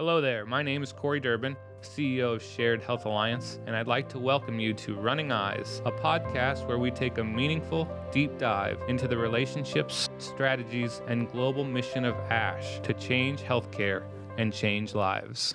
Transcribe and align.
Hello 0.00 0.22
there, 0.22 0.46
my 0.46 0.62
name 0.62 0.82
is 0.82 0.92
Corey 0.94 1.20
Durbin, 1.20 1.54
CEO 1.82 2.34
of 2.34 2.42
Shared 2.42 2.80
Health 2.80 3.04
Alliance, 3.04 3.58
and 3.66 3.76
I'd 3.76 3.86
like 3.86 4.08
to 4.08 4.18
welcome 4.18 4.58
you 4.58 4.72
to 4.72 4.94
Running 4.94 5.30
Eyes, 5.30 5.82
a 5.84 5.92
podcast 5.92 6.66
where 6.66 6.78
we 6.78 6.90
take 6.90 7.18
a 7.18 7.22
meaningful, 7.22 7.86
deep 8.10 8.38
dive 8.38 8.78
into 8.88 9.06
the 9.06 9.18
relationships, 9.18 10.08
strategies, 10.16 11.02
and 11.06 11.30
global 11.30 11.64
mission 11.64 12.06
of 12.06 12.14
ASH 12.30 12.80
to 12.80 12.94
change 12.94 13.42
healthcare 13.42 14.04
and 14.38 14.54
change 14.54 14.94
lives. 14.94 15.54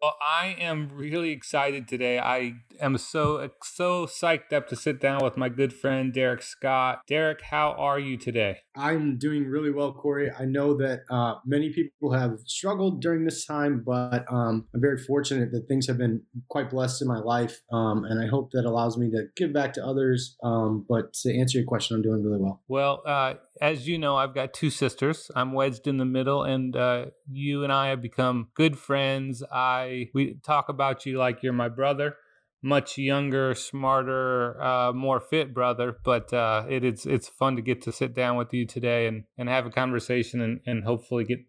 Well, 0.00 0.16
I 0.20 0.56
am 0.58 0.90
really 0.92 1.30
excited 1.30 1.86
today. 1.86 2.18
I 2.18 2.54
am 2.82 2.98
so 2.98 3.48
so 3.62 4.06
psyched 4.06 4.52
up 4.52 4.68
to 4.68 4.76
sit 4.76 5.00
down 5.00 5.22
with 5.22 5.36
my 5.36 5.48
good 5.48 5.72
friend 5.72 6.12
Derek 6.12 6.42
Scott. 6.42 7.02
Derek, 7.06 7.42
how 7.42 7.72
are 7.72 7.98
you 7.98 8.16
today? 8.16 8.58
I'm 8.76 9.18
doing 9.18 9.46
really 9.46 9.70
well, 9.70 9.92
Corey. 9.92 10.30
I 10.30 10.44
know 10.44 10.76
that 10.78 11.00
uh, 11.10 11.34
many 11.46 11.72
people 11.72 12.12
have 12.12 12.38
struggled 12.46 13.00
during 13.00 13.24
this 13.24 13.44
time, 13.44 13.82
but 13.84 14.24
um, 14.30 14.66
I'm 14.74 14.80
very 14.80 14.98
fortunate 14.98 15.52
that 15.52 15.68
things 15.68 15.86
have 15.86 15.98
been 15.98 16.22
quite 16.48 16.70
blessed 16.70 17.02
in 17.02 17.08
my 17.08 17.18
life, 17.18 17.60
um, 17.70 18.04
and 18.04 18.22
I 18.22 18.26
hope 18.26 18.50
that 18.52 18.64
allows 18.64 18.96
me 18.96 19.10
to 19.10 19.24
give 19.36 19.52
back 19.52 19.74
to 19.74 19.84
others. 19.84 20.36
Um, 20.42 20.84
but 20.88 21.12
to 21.22 21.38
answer 21.38 21.58
your 21.58 21.66
question, 21.66 21.96
I'm 21.96 22.02
doing 22.02 22.22
really 22.22 22.40
well. 22.40 22.62
Well, 22.68 23.02
uh, 23.06 23.34
as 23.60 23.86
you 23.86 23.98
know, 23.98 24.16
I've 24.16 24.34
got 24.34 24.52
two 24.52 24.70
sisters. 24.70 25.30
I'm 25.36 25.52
wedged 25.52 25.86
in 25.86 25.98
the 25.98 26.04
middle, 26.04 26.42
and 26.42 26.74
uh, 26.74 27.06
you 27.30 27.64
and 27.64 27.72
I 27.72 27.88
have 27.88 28.02
become 28.02 28.48
good 28.54 28.78
friends. 28.78 29.42
I 29.52 30.08
we 30.14 30.38
talk 30.42 30.68
about 30.68 31.06
you 31.06 31.18
like 31.18 31.42
you're 31.42 31.52
my 31.52 31.68
brother 31.68 32.16
much 32.62 32.96
younger, 32.96 33.54
smarter, 33.54 34.62
uh, 34.62 34.92
more 34.92 35.20
fit 35.20 35.52
brother. 35.52 35.96
But 36.04 36.32
uh, 36.32 36.64
it 36.68 36.84
is 36.84 37.04
it's 37.04 37.28
fun 37.28 37.56
to 37.56 37.62
get 37.62 37.82
to 37.82 37.92
sit 37.92 38.14
down 38.14 38.36
with 38.36 38.54
you 38.54 38.66
today 38.66 39.06
and, 39.06 39.24
and 39.36 39.48
have 39.48 39.66
a 39.66 39.70
conversation 39.70 40.40
and, 40.40 40.60
and 40.64 40.84
hopefully 40.84 41.24
get 41.24 41.40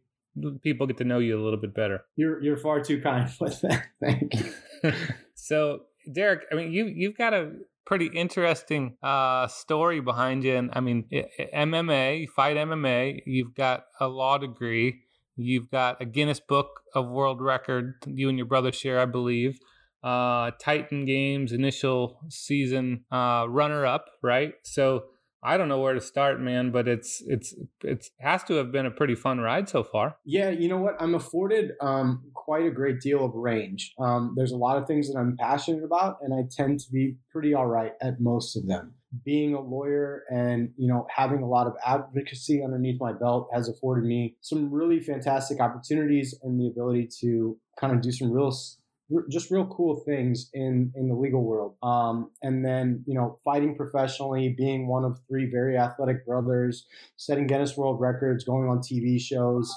people 0.63 0.87
get 0.87 0.97
to 0.97 1.03
know 1.03 1.19
you 1.19 1.39
a 1.39 1.43
little 1.43 1.59
bit 1.59 1.75
better. 1.75 2.03
You're 2.15 2.41
you're 2.41 2.57
far 2.57 2.81
too 2.81 2.99
kind 2.99 3.29
with 3.39 3.61
that. 3.61 3.85
Thank 4.01 4.33
you. 4.33 4.93
so 5.35 5.81
Derek, 6.11 6.41
I 6.51 6.55
mean 6.55 6.73
you 6.73 6.85
you've 6.85 7.17
got 7.17 7.33
a 7.33 7.51
pretty 7.85 8.07
interesting 8.07 8.97
uh, 9.03 9.47
story 9.47 9.99
behind 9.99 10.43
you, 10.43 10.55
and 10.55 10.71
I 10.73 10.79
mean 10.79 11.05
MMA, 11.53 12.21
you 12.21 12.27
fight 12.27 12.57
MMA. 12.57 13.21
You've 13.25 13.53
got 13.53 13.85
a 13.99 14.07
law 14.07 14.37
degree. 14.37 15.01
You've 15.35 15.71
got 15.71 15.99
a 15.99 16.05
Guinness 16.05 16.39
Book 16.39 16.81
of 16.93 17.09
World 17.09 17.41
Record. 17.41 17.95
You 18.05 18.29
and 18.29 18.37
your 18.37 18.45
brother 18.45 18.71
share, 18.71 18.99
I 18.99 19.05
believe 19.05 19.59
uh, 20.03 20.51
Titan 20.59 21.05
Games 21.05 21.51
initial 21.51 22.19
season 22.29 23.05
uh, 23.11 23.45
runner 23.47 23.85
up, 23.85 24.05
right? 24.21 24.53
So 24.63 25.03
I 25.43 25.57
don't 25.57 25.67
know 25.67 25.79
where 25.79 25.93
to 25.93 26.01
start, 26.01 26.39
man, 26.39 26.71
but 26.71 26.87
it's 26.87 27.21
it's 27.27 27.53
it's 27.83 28.11
has 28.19 28.43
to 28.45 28.53
have 28.55 28.71
been 28.71 28.85
a 28.85 28.91
pretty 28.91 29.15
fun 29.15 29.41
ride 29.41 29.67
so 29.67 29.83
far. 29.83 30.15
Yeah, 30.25 30.49
you 30.49 30.69
know 30.69 30.77
what? 30.77 30.95
I'm 30.99 31.15
afforded 31.15 31.71
um, 31.81 32.23
quite 32.33 32.65
a 32.65 32.71
great 32.71 33.01
deal 33.01 33.25
of 33.25 33.33
range. 33.35 33.93
Um, 33.99 34.33
there's 34.37 34.53
a 34.53 34.57
lot 34.57 34.77
of 34.77 34.87
things 34.87 35.11
that 35.11 35.19
I'm 35.19 35.35
passionate 35.37 35.83
about, 35.83 36.17
and 36.21 36.33
I 36.33 36.47
tend 36.49 36.79
to 36.79 36.91
be 36.91 37.17
pretty 37.29 37.53
all 37.53 37.67
right 37.67 37.91
at 38.01 38.21
most 38.21 38.55
of 38.55 38.67
them. 38.67 38.93
Being 39.25 39.53
a 39.53 39.59
lawyer 39.59 40.23
and 40.29 40.69
you 40.77 40.87
know 40.87 41.05
having 41.13 41.43
a 41.43 41.47
lot 41.47 41.67
of 41.67 41.73
advocacy 41.85 42.63
underneath 42.63 42.99
my 43.01 43.11
belt 43.11 43.49
has 43.53 43.67
afforded 43.67 44.05
me 44.05 44.37
some 44.39 44.73
really 44.73 45.01
fantastic 45.01 45.59
opportunities 45.59 46.33
and 46.41 46.59
the 46.59 46.67
ability 46.67 47.09
to 47.19 47.57
kind 47.79 47.93
of 47.93 48.01
do 48.01 48.11
some 48.11 48.31
real 48.31 48.51
just 49.29 49.51
real 49.51 49.65
cool 49.67 50.03
things 50.05 50.49
in 50.53 50.91
in 50.95 51.09
the 51.09 51.15
legal 51.15 51.43
world. 51.43 51.75
Um, 51.83 52.31
and 52.41 52.65
then 52.65 53.03
you 53.05 53.15
know, 53.15 53.37
fighting 53.43 53.75
professionally, 53.75 54.55
being 54.57 54.87
one 54.87 55.03
of 55.03 55.19
three 55.27 55.49
very 55.49 55.77
athletic 55.77 56.25
brothers, 56.25 56.85
setting 57.17 57.47
Guinness 57.47 57.77
World 57.77 57.99
Records, 57.99 58.43
going 58.43 58.69
on 58.69 58.79
TV 58.79 59.19
shows, 59.19 59.73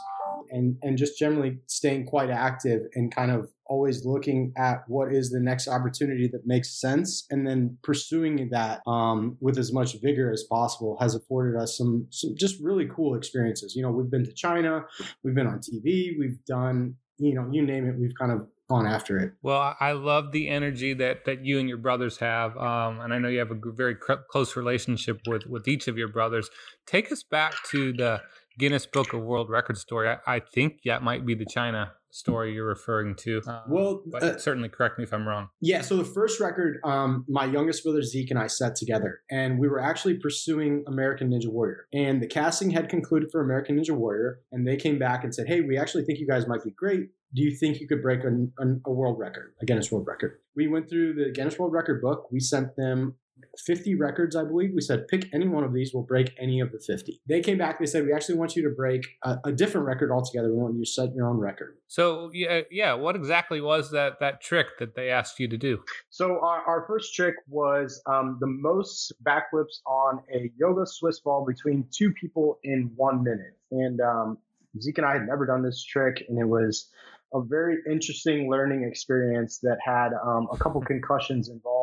and 0.51 0.77
and 0.83 0.97
just 0.97 1.19
generally 1.19 1.59
staying 1.67 2.07
quite 2.07 2.31
active 2.31 2.83
and 2.95 3.15
kind 3.15 3.31
of 3.31 3.51
always 3.69 4.05
looking 4.05 4.53
at 4.57 4.85
what 4.87 5.13
is 5.13 5.31
the 5.31 5.41
next 5.41 5.67
opportunity 5.69 6.29
that 6.29 6.47
makes 6.47 6.81
sense 6.81 7.27
and 7.31 7.47
then 7.47 7.77
pursuing 7.83 8.49
that 8.51 8.81
um, 8.87 9.37
with 9.41 9.59
as 9.59 9.73
much 9.73 10.01
vigor 10.01 10.31
as 10.31 10.45
possible 10.45 10.97
has 11.01 11.15
afforded 11.17 11.61
us 11.61 11.77
some, 11.77 12.07
some 12.11 12.35
just 12.37 12.61
really 12.63 12.89
cool 12.95 13.17
experiences 13.17 13.75
you 13.75 13.83
know 13.83 13.91
we've 13.91 14.11
been 14.11 14.25
to 14.25 14.33
china 14.33 14.85
we've 15.25 15.35
been 15.35 15.47
on 15.47 15.59
tv 15.59 16.11
we've 16.19 16.39
done 16.47 16.95
you 17.19 17.35
know 17.35 17.49
you 17.51 17.63
name 17.63 17.89
it 17.89 17.99
we've 17.99 18.15
kind 18.19 18.33
of 18.33 18.47
on 18.69 18.87
after 18.87 19.19
it. 19.19 19.33
Well, 19.43 19.77
I 19.79 19.93
love 19.93 20.33
the 20.33 20.49
energy 20.49 20.93
that 20.95 21.25
that 21.25 21.45
you 21.45 21.59
and 21.59 21.69
your 21.69 21.79
brothers 21.79 22.19
have, 22.19 22.57
um, 22.57 23.01
and 23.01 23.15
I 23.15 23.19
know 23.19 23.29
you 23.29 23.39
have 23.39 23.51
a 23.51 23.59
very 23.65 23.95
close 23.95 24.57
relationship 24.57 25.21
with 25.27 25.47
with 25.47 25.69
each 25.69 25.89
of 25.89 25.97
your 25.97 26.09
brothers. 26.09 26.51
Take 26.87 27.13
us 27.13 27.23
back 27.23 27.55
to 27.71 27.93
the 27.93 28.23
Guinness 28.59 28.87
Book 28.87 29.13
of 29.13 29.23
World 29.23 29.51
Records 29.51 29.81
story. 29.81 30.09
I, 30.09 30.37
I 30.37 30.41
think 30.41 30.81
that 30.85 31.03
might 31.03 31.25
be 31.25 31.35
the 31.35 31.47
China 31.47 31.93
story 32.17 32.55
you're 32.55 32.67
referring 32.67 33.15
to. 33.17 33.43
Uh, 33.47 33.63
well, 33.69 34.03
but 34.07 34.23
uh, 34.23 34.39
certainly 34.39 34.69
correct 34.69 34.99
me 34.99 35.05
if 35.05 35.13
I'm 35.13 35.27
wrong. 35.29 35.49
Yeah. 35.61 35.83
So 35.83 35.97
the 35.97 36.05
first 36.05 36.41
record, 36.41 36.79
um, 36.85 37.25
my 37.29 37.45
youngest 37.45 37.85
brother 37.85 38.03
Zeke 38.03 38.31
and 38.31 38.39
I 38.39 38.47
set 38.47 38.77
together, 38.77 39.21
and 39.31 39.59
we 39.59 39.69
were 39.69 39.81
actually 39.81 40.15
pursuing 40.15 40.85
American 40.87 41.31
Ninja 41.31 41.49
Warrior, 41.49 41.87
and 41.93 42.23
the 42.23 42.27
casting 42.27 42.71
had 42.71 42.89
concluded 42.89 43.31
for 43.31 43.43
American 43.43 43.79
Ninja 43.79 43.97
Warrior, 43.97 44.41
and 44.53 44.67
they 44.67 44.77
came 44.77 44.99
back 44.99 45.25
and 45.25 45.35
said, 45.35 45.47
"Hey, 45.47 45.61
we 45.61 45.79
actually 45.79 46.05
think 46.05 46.19
you 46.19 46.27
guys 46.27 46.47
might 46.47 46.65
be 46.65 46.71
great 46.71 47.11
do 47.35 47.43
you 47.43 47.55
think 47.55 47.81
you 47.81 47.89
could 47.89 48.03
break 48.03 48.25
a, 48.25 48.29
a, 48.29 48.67
a, 48.87 48.91
world 48.91 49.19
record, 49.19 49.53
a 49.61 49.67
Guinness 49.67 49.91
World 49.93 50.07
Record? 50.07 50.39
We 50.55 50.69
went 50.69 50.89
through 50.89 51.15
the 51.15 51.31
Guinness 51.33 51.59
World 51.59 51.73
Record 51.73 52.01
book. 52.01 52.29
We 52.31 52.41
sent 52.41 52.77
them 52.77 53.17
50 53.59 53.95
records, 53.95 54.37
I 54.37 54.45
believe. 54.45 54.73
We 54.75 54.81
said, 54.81 55.09
pick 55.09 55.29
any 55.33 55.49
one 55.49 55.65
of 55.65 55.73
these, 55.73 55.93
we'll 55.93 56.03
break 56.03 56.35
any 56.39 56.61
of 56.61 56.73
the 56.73 56.79
50. 56.79 57.21
They 57.27 57.41
came 57.41 57.59
back, 57.59 57.79
they 57.79 57.87
said, 57.87 58.05
we 58.05 58.13
actually 58.13 58.37
want 58.37 58.57
you 58.57 58.63
to 58.63 58.71
break 58.71 59.07
a, 59.23 59.39
a 59.45 59.53
different 59.53 59.87
record 59.87 60.11
altogether. 60.11 60.49
We 60.49 60.57
want 60.57 60.75
you 60.75 60.85
to 60.85 60.91
set 60.91 61.15
your 61.15 61.29
own 61.29 61.39
record. 61.39 61.77
So, 61.89 62.31
yeah, 62.33 62.63
yeah, 62.71 62.95
what 62.95 63.17
exactly 63.17 63.61
was 63.61 63.91
that 63.93 64.21
that 64.21 64.41
trick 64.41 64.67
that 64.79 64.95
they 64.95 65.11
asked 65.11 65.39
you 65.39 65.49
to 65.49 65.57
do? 65.57 65.83
So, 66.11 66.41
our, 66.41 66.63
our 66.67 66.85
first 66.87 67.15
trick 67.15 67.35
was 67.49 68.01
um, 68.07 68.39
the 68.41 68.47
most 68.47 69.13
backflips 69.23 69.81
on 69.87 70.21
a 70.35 70.51
yoga 70.57 70.87
Swiss 70.87 71.21
ball 71.21 71.45
between 71.47 71.87
two 71.93 72.13
people 72.13 72.59
in 72.65 72.91
one 72.97 73.23
minute. 73.23 73.57
And 73.71 74.01
um, 74.01 74.39
Zeke 74.81 74.99
and 74.99 75.07
I 75.07 75.15
had 75.15 75.27
never 75.27 75.47
done 75.47 75.63
this 75.63 75.83
trick, 75.83 76.25
and 76.29 76.39
it 76.39 76.47
was 76.47 76.91
a 77.35 77.43
very 77.43 77.79
interesting 77.91 78.51
learning 78.51 78.85
experience 78.85 79.59
that 79.59 79.79
had 79.85 80.11
um, 80.25 80.49
a 80.53 80.57
couple 80.57 80.81
concussions 80.87 81.49
involved, 81.49 81.77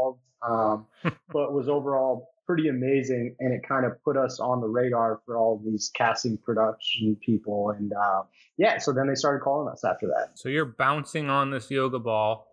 um, 0.47 0.85
but 1.29 1.53
was 1.53 1.69
overall 1.69 2.29
pretty 2.45 2.67
amazing. 2.67 3.35
And 3.39 3.53
it 3.53 3.67
kind 3.67 3.85
of 3.85 4.03
put 4.03 4.17
us 4.17 4.39
on 4.39 4.61
the 4.61 4.67
radar 4.67 5.21
for 5.25 5.37
all 5.37 5.61
these 5.65 5.91
casting 5.95 6.37
production 6.37 7.17
people. 7.25 7.69
And 7.69 7.93
uh, 7.93 8.23
yeah, 8.57 8.77
so 8.77 8.91
then 8.91 9.07
they 9.07 9.15
started 9.15 9.41
calling 9.41 9.71
us 9.71 9.83
after 9.83 10.07
that. 10.07 10.37
So 10.37 10.49
you're 10.49 10.65
bouncing 10.65 11.29
on 11.29 11.51
this 11.51 11.71
yoga 11.71 11.99
ball, 11.99 12.47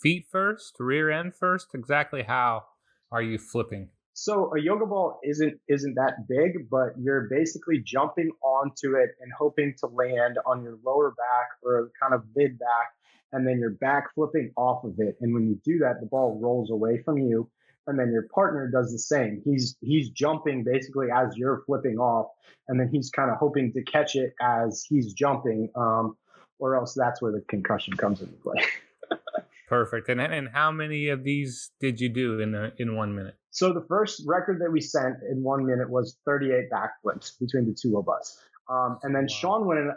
feet 0.00 0.26
first, 0.30 0.76
rear 0.78 1.10
end 1.10 1.34
first. 1.34 1.74
Exactly 1.74 2.22
how 2.22 2.64
are 3.10 3.22
you 3.22 3.38
flipping? 3.38 3.88
So 4.12 4.52
a 4.54 4.60
yoga 4.60 4.86
ball 4.86 5.18
isn't 5.24 5.58
isn't 5.68 5.94
that 5.94 6.28
big, 6.28 6.68
but 6.70 6.90
you're 6.98 7.28
basically 7.30 7.82
jumping 7.82 8.30
onto 8.42 8.94
it 8.96 9.10
and 9.20 9.32
hoping 9.38 9.74
to 9.80 9.86
land 9.86 10.36
on 10.44 10.62
your 10.62 10.78
lower 10.84 11.10
back 11.12 11.48
or 11.62 11.90
kind 12.00 12.12
of 12.12 12.24
mid 12.36 12.58
back, 12.58 12.92
and 13.32 13.46
then 13.46 13.58
you're 13.58 13.70
back 13.70 14.14
flipping 14.14 14.52
off 14.56 14.84
of 14.84 14.94
it. 14.98 15.16
And 15.20 15.34
when 15.34 15.48
you 15.48 15.60
do 15.64 15.78
that, 15.78 16.00
the 16.00 16.06
ball 16.06 16.38
rolls 16.40 16.70
away 16.70 17.02
from 17.02 17.18
you, 17.18 17.48
and 17.86 17.98
then 17.98 18.12
your 18.12 18.28
partner 18.34 18.70
does 18.70 18.92
the 18.92 18.98
same. 18.98 19.42
He's 19.44 19.76
he's 19.80 20.10
jumping 20.10 20.64
basically 20.64 21.08
as 21.14 21.36
you're 21.36 21.62
flipping 21.66 21.98
off, 21.98 22.28
and 22.68 22.78
then 22.78 22.88
he's 22.92 23.10
kind 23.10 23.30
of 23.30 23.36
hoping 23.38 23.72
to 23.72 23.82
catch 23.84 24.16
it 24.16 24.34
as 24.40 24.84
he's 24.88 25.12
jumping, 25.12 25.70
um, 25.76 26.16
or 26.58 26.76
else 26.76 26.94
that's 26.94 27.20
where 27.22 27.32
the 27.32 27.42
concussion 27.48 27.94
comes 27.96 28.20
into 28.20 28.34
play. 28.34 28.62
Perfect. 29.68 30.08
And 30.08 30.20
and 30.20 30.48
how 30.52 30.72
many 30.72 31.08
of 31.08 31.22
these 31.22 31.70
did 31.80 32.00
you 32.00 32.08
do 32.08 32.40
in 32.40 32.54
a, 32.54 32.72
in 32.78 32.96
one 32.96 33.14
minute? 33.14 33.36
So 33.52 33.72
the 33.72 33.84
first 33.88 34.22
record 34.26 34.60
that 34.60 34.70
we 34.70 34.80
sent 34.80 35.16
in 35.30 35.42
one 35.42 35.66
minute 35.66 35.88
was 35.90 36.16
38 36.24 36.70
backflips 36.70 37.38
between 37.38 37.66
the 37.66 37.74
two 37.74 37.98
of 37.98 38.08
us. 38.08 38.38
Um, 38.68 38.98
and 39.02 39.14
then 39.14 39.22
wow. 39.22 39.28
Sean 39.28 39.66
went 39.66 39.80
in, 39.80 39.92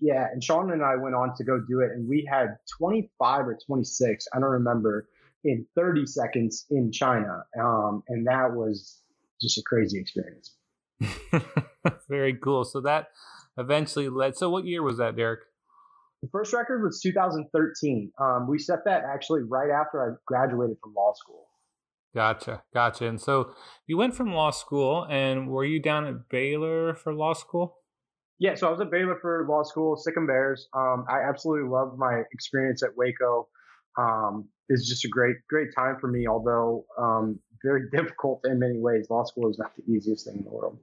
yeah, 0.00 0.26
and 0.32 0.42
Sean 0.42 0.72
and 0.72 0.82
I 0.82 0.96
went 0.96 1.14
on 1.14 1.34
to 1.36 1.44
go 1.44 1.60
do 1.60 1.80
it, 1.80 1.90
and 1.92 2.08
we 2.08 2.28
had 2.30 2.56
25 2.78 3.46
or 3.46 3.58
26, 3.66 4.26
I 4.34 4.40
don't 4.40 4.50
remember, 4.50 5.08
in 5.44 5.66
30 5.76 6.06
seconds 6.06 6.66
in 6.70 6.92
China, 6.92 7.44
um, 7.60 8.02
and 8.08 8.26
that 8.26 8.52
was 8.52 9.00
just 9.40 9.58
a 9.58 9.62
crazy 9.62 9.98
experience. 9.98 10.54
Very 12.08 12.34
cool. 12.34 12.64
So 12.64 12.80
that 12.82 13.08
eventually 13.58 14.08
led. 14.08 14.36
So 14.36 14.50
what 14.50 14.64
year 14.64 14.82
was 14.82 14.98
that, 14.98 15.16
Derek? 15.16 15.40
The 16.22 16.28
first 16.28 16.52
record 16.52 16.84
was 16.84 17.00
2013. 17.00 18.12
Um, 18.20 18.46
we 18.48 18.58
set 18.58 18.84
that 18.84 19.02
actually 19.04 19.42
right 19.42 19.70
after 19.70 20.00
I 20.00 20.14
graduated 20.26 20.76
from 20.80 20.94
law 20.94 21.12
school. 21.14 21.48
Gotcha, 22.14 22.62
gotcha. 22.72 23.08
And 23.08 23.20
so 23.20 23.54
you 23.86 23.96
went 23.96 24.14
from 24.14 24.32
law 24.32 24.50
school, 24.50 25.06
and 25.10 25.48
were 25.48 25.64
you 25.64 25.80
down 25.80 26.06
at 26.06 26.28
Baylor 26.28 26.94
for 26.94 27.12
law 27.12 27.32
school? 27.32 27.78
Yeah, 28.42 28.56
so 28.56 28.66
I 28.66 28.72
was 28.72 28.80
at 28.80 28.90
Baylor 28.90 29.16
for 29.22 29.46
law 29.48 29.62
school, 29.62 29.96
Sic 29.96 30.16
'em 30.16 30.26
Bears. 30.26 30.66
Um, 30.74 31.04
I 31.08 31.20
absolutely 31.20 31.70
loved 31.70 31.96
my 31.96 32.24
experience 32.32 32.82
at 32.82 32.90
Waco. 32.96 33.46
Um, 33.96 34.48
it's 34.68 34.88
just 34.88 35.04
a 35.04 35.08
great, 35.08 35.36
great 35.48 35.68
time 35.72 35.96
for 36.00 36.08
me, 36.08 36.26
although 36.26 36.84
um, 36.98 37.38
very 37.62 37.88
difficult 37.96 38.40
in 38.44 38.58
many 38.58 38.80
ways. 38.80 39.06
Law 39.10 39.22
school 39.22 39.48
is 39.48 39.60
not 39.60 39.70
the 39.76 39.84
easiest 39.88 40.26
thing 40.26 40.38
in 40.38 40.44
the 40.44 40.50
world. 40.50 40.76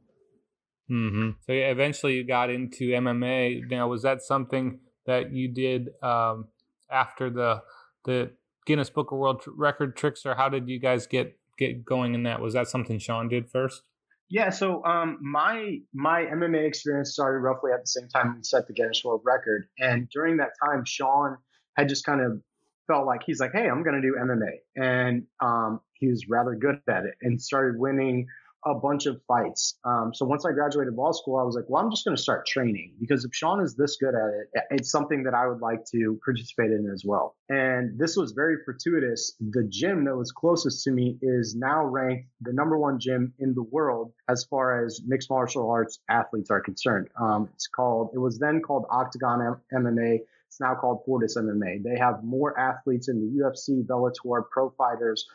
Mm-hmm. 0.89 1.31
So 1.41 1.51
yeah, 1.51 1.67
eventually 1.67 2.15
you 2.15 2.23
got 2.23 2.49
into 2.49 2.91
MMA. 2.91 3.69
Now, 3.69 3.89
was 3.89 4.03
that 4.03 4.21
something 4.21 4.79
that 5.05 5.33
you 5.33 5.49
did 5.49 5.89
um, 6.01 6.47
after 6.89 7.29
the 7.29 7.61
the 8.05 8.31
Guinness 8.65 8.89
Book 8.89 9.11
of 9.11 9.17
World 9.17 9.43
Record 9.45 9.97
tricks, 9.97 10.25
or 10.25 10.35
how 10.35 10.47
did 10.47 10.69
you 10.69 10.79
guys 10.79 11.07
get 11.07 11.37
get 11.57 11.83
going 11.83 12.15
in 12.15 12.23
that? 12.23 12.39
Was 12.39 12.53
that 12.53 12.69
something 12.69 12.99
Sean 12.99 13.27
did 13.27 13.49
first? 13.49 13.83
Yeah, 14.29 14.51
so 14.51 14.83
um, 14.85 15.17
my 15.21 15.79
my 15.93 16.21
MMA 16.25 16.67
experience 16.67 17.13
started 17.13 17.39
roughly 17.39 17.71
at 17.71 17.81
the 17.81 17.87
same 17.87 18.07
time 18.09 18.35
we 18.35 18.43
set 18.43 18.67
the 18.67 18.73
Guinness 18.73 19.03
World 19.03 19.21
Record, 19.25 19.67
and 19.79 20.07
during 20.09 20.37
that 20.37 20.51
time, 20.63 20.85
Sean 20.85 21.37
had 21.75 21.89
just 21.89 22.05
kind 22.05 22.21
of 22.21 22.39
felt 22.87 23.07
like 23.07 23.21
he's 23.25 23.39
like, 23.39 23.51
hey, 23.53 23.67
I'm 23.67 23.83
going 23.83 23.99
to 23.99 24.01
do 24.01 24.15
MMA, 24.19 24.51
and 24.75 25.23
um, 25.41 25.81
he 25.93 26.07
was 26.07 26.27
rather 26.29 26.53
good 26.53 26.79
at 26.87 27.05
it, 27.05 27.15
and 27.23 27.41
started 27.41 27.79
winning 27.79 28.27
a 28.65 28.75
bunch 28.75 29.05
of 29.05 29.21
fights. 29.27 29.77
Um, 29.85 30.13
so 30.13 30.25
once 30.25 30.45
I 30.45 30.51
graduated 30.51 30.93
law 30.93 31.11
school, 31.11 31.37
I 31.37 31.43
was 31.43 31.55
like, 31.55 31.65
well, 31.67 31.83
I'm 31.83 31.91
just 31.91 32.03
going 32.03 32.15
to 32.15 32.21
start 32.21 32.45
training 32.45 32.93
because 32.99 33.23
if 33.23 33.33
Sean 33.33 33.61
is 33.61 33.75
this 33.75 33.97
good 33.97 34.15
at 34.15 34.29
it, 34.33 34.63
it's 34.71 34.91
something 34.91 35.23
that 35.23 35.33
I 35.33 35.47
would 35.47 35.61
like 35.61 35.85
to 35.91 36.19
participate 36.23 36.71
in 36.71 36.89
as 36.93 37.03
well. 37.05 37.35
And 37.47 37.97
this 37.97 38.17
was 38.17 38.33
very 38.33 38.57
fortuitous. 38.65 39.35
The 39.39 39.63
gym 39.69 40.05
that 40.05 40.15
was 40.15 40.31
closest 40.31 40.83
to 40.83 40.91
me 40.91 41.17
is 41.21 41.55
now 41.55 41.85
ranked 41.85 42.27
the 42.41 42.53
number 42.53 42.77
one 42.77 42.99
gym 42.99 43.33
in 43.39 43.53
the 43.53 43.63
world 43.63 44.11
as 44.27 44.43
far 44.43 44.83
as 44.85 45.01
mixed 45.05 45.29
martial 45.29 45.69
arts 45.69 45.99
athletes 46.09 46.51
are 46.51 46.61
concerned. 46.61 47.07
Um, 47.19 47.49
it's 47.53 47.67
called, 47.67 48.11
it 48.13 48.19
was 48.19 48.39
then 48.39 48.61
called 48.61 48.85
Octagon 48.89 49.41
M- 49.73 49.83
MMA. 49.83 50.19
It's 50.47 50.59
now 50.59 50.75
called 50.75 51.03
Fortis 51.05 51.37
MMA. 51.37 51.83
They 51.83 51.97
have 51.99 52.23
more 52.23 52.59
athletes 52.59 53.07
in 53.07 53.19
the 53.19 53.43
UFC, 53.43 53.85
Bellator, 53.85 54.43
pro 54.49 54.71
fighters, 54.71 55.27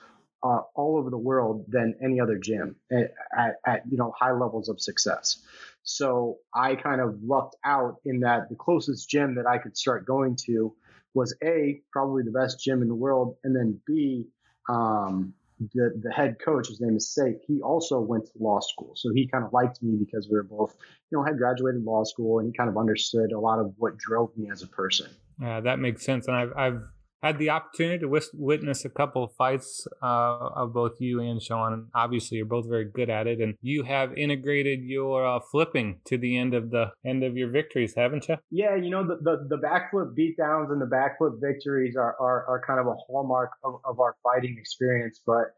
uh, 0.44 0.60
all 0.74 0.98
over 0.98 1.08
the 1.08 1.18
world 1.18 1.64
than 1.68 1.94
any 2.02 2.20
other 2.20 2.36
gym 2.36 2.76
at, 2.92 3.14
at, 3.36 3.56
at, 3.66 3.82
you 3.90 3.96
know 3.96 4.12
high 4.16 4.32
levels 4.32 4.68
of 4.68 4.80
success. 4.80 5.38
So 5.82 6.38
I 6.54 6.76
kind 6.76 7.00
of 7.00 7.18
lucked 7.22 7.56
out 7.64 7.96
in 8.04 8.20
that 8.20 8.48
the 8.50 8.54
closest 8.54 9.08
gym 9.08 9.34
that 9.36 9.46
I 9.46 9.58
could 9.58 9.76
start 9.76 10.06
going 10.06 10.36
to 10.46 10.74
was 11.14 11.34
a 11.42 11.80
probably 11.92 12.22
the 12.22 12.30
best 12.30 12.60
gym 12.60 12.82
in 12.82 12.88
the 12.88 12.94
world, 12.94 13.36
and 13.42 13.56
then 13.56 13.80
b 13.86 14.26
um, 14.68 15.32
the 15.74 15.98
the 16.02 16.12
head 16.12 16.36
coach, 16.44 16.68
his 16.68 16.80
name 16.80 16.96
is 16.96 17.16
Sayif. 17.18 17.38
He 17.46 17.62
also 17.62 18.00
went 18.00 18.26
to 18.26 18.32
law 18.38 18.60
school, 18.60 18.92
so 18.96 19.12
he 19.14 19.26
kind 19.26 19.44
of 19.44 19.52
liked 19.52 19.82
me 19.82 19.96
because 19.96 20.28
we 20.28 20.36
were 20.36 20.42
both 20.42 20.74
you 21.10 21.16
know 21.16 21.24
had 21.24 21.38
graduated 21.38 21.84
law 21.84 22.04
school, 22.04 22.38
and 22.38 22.48
he 22.48 22.52
kind 22.52 22.68
of 22.68 22.76
understood 22.76 23.32
a 23.32 23.40
lot 23.40 23.58
of 23.58 23.72
what 23.78 23.96
drove 23.96 24.36
me 24.36 24.50
as 24.50 24.62
a 24.62 24.66
person. 24.66 25.10
Uh, 25.42 25.60
that 25.62 25.78
makes 25.78 26.04
sense, 26.04 26.26
and 26.28 26.36
I've 26.36 26.52
I've 26.56 26.82
had 27.24 27.38
the 27.38 27.50
opportunity 27.50 27.98
to 28.00 28.20
witness 28.34 28.84
a 28.84 28.90
couple 28.90 29.24
of 29.24 29.32
fights 29.32 29.86
uh, 30.02 30.50
of 30.56 30.74
both 30.74 31.00
you 31.00 31.20
and 31.20 31.40
Sean, 31.40 31.88
obviously 31.94 32.36
you're 32.36 32.46
both 32.46 32.68
very 32.68 32.84
good 32.84 33.08
at 33.08 33.26
it. 33.26 33.40
And 33.40 33.54
you 33.62 33.82
have 33.84 34.16
integrated 34.16 34.80
your 34.82 35.26
uh, 35.26 35.40
flipping 35.50 36.00
to 36.04 36.18
the 36.18 36.36
end 36.36 36.52
of 36.52 36.70
the 36.70 36.92
end 37.04 37.24
of 37.24 37.36
your 37.36 37.50
victories, 37.50 37.94
haven't 37.96 38.28
you? 38.28 38.36
Yeah, 38.50 38.76
you 38.76 38.90
know 38.90 39.06
the 39.06 39.16
the, 39.22 39.46
the 39.48 39.56
backflip 39.56 40.14
beatdowns 40.14 40.70
and 40.70 40.80
the 40.80 40.86
backflip 40.86 41.40
victories 41.40 41.96
are, 41.96 42.14
are 42.20 42.44
are 42.46 42.62
kind 42.66 42.78
of 42.78 42.86
a 42.86 42.94
hallmark 43.06 43.50
of, 43.64 43.80
of 43.84 44.00
our 44.00 44.16
fighting 44.22 44.56
experience. 44.58 45.20
But 45.26 45.54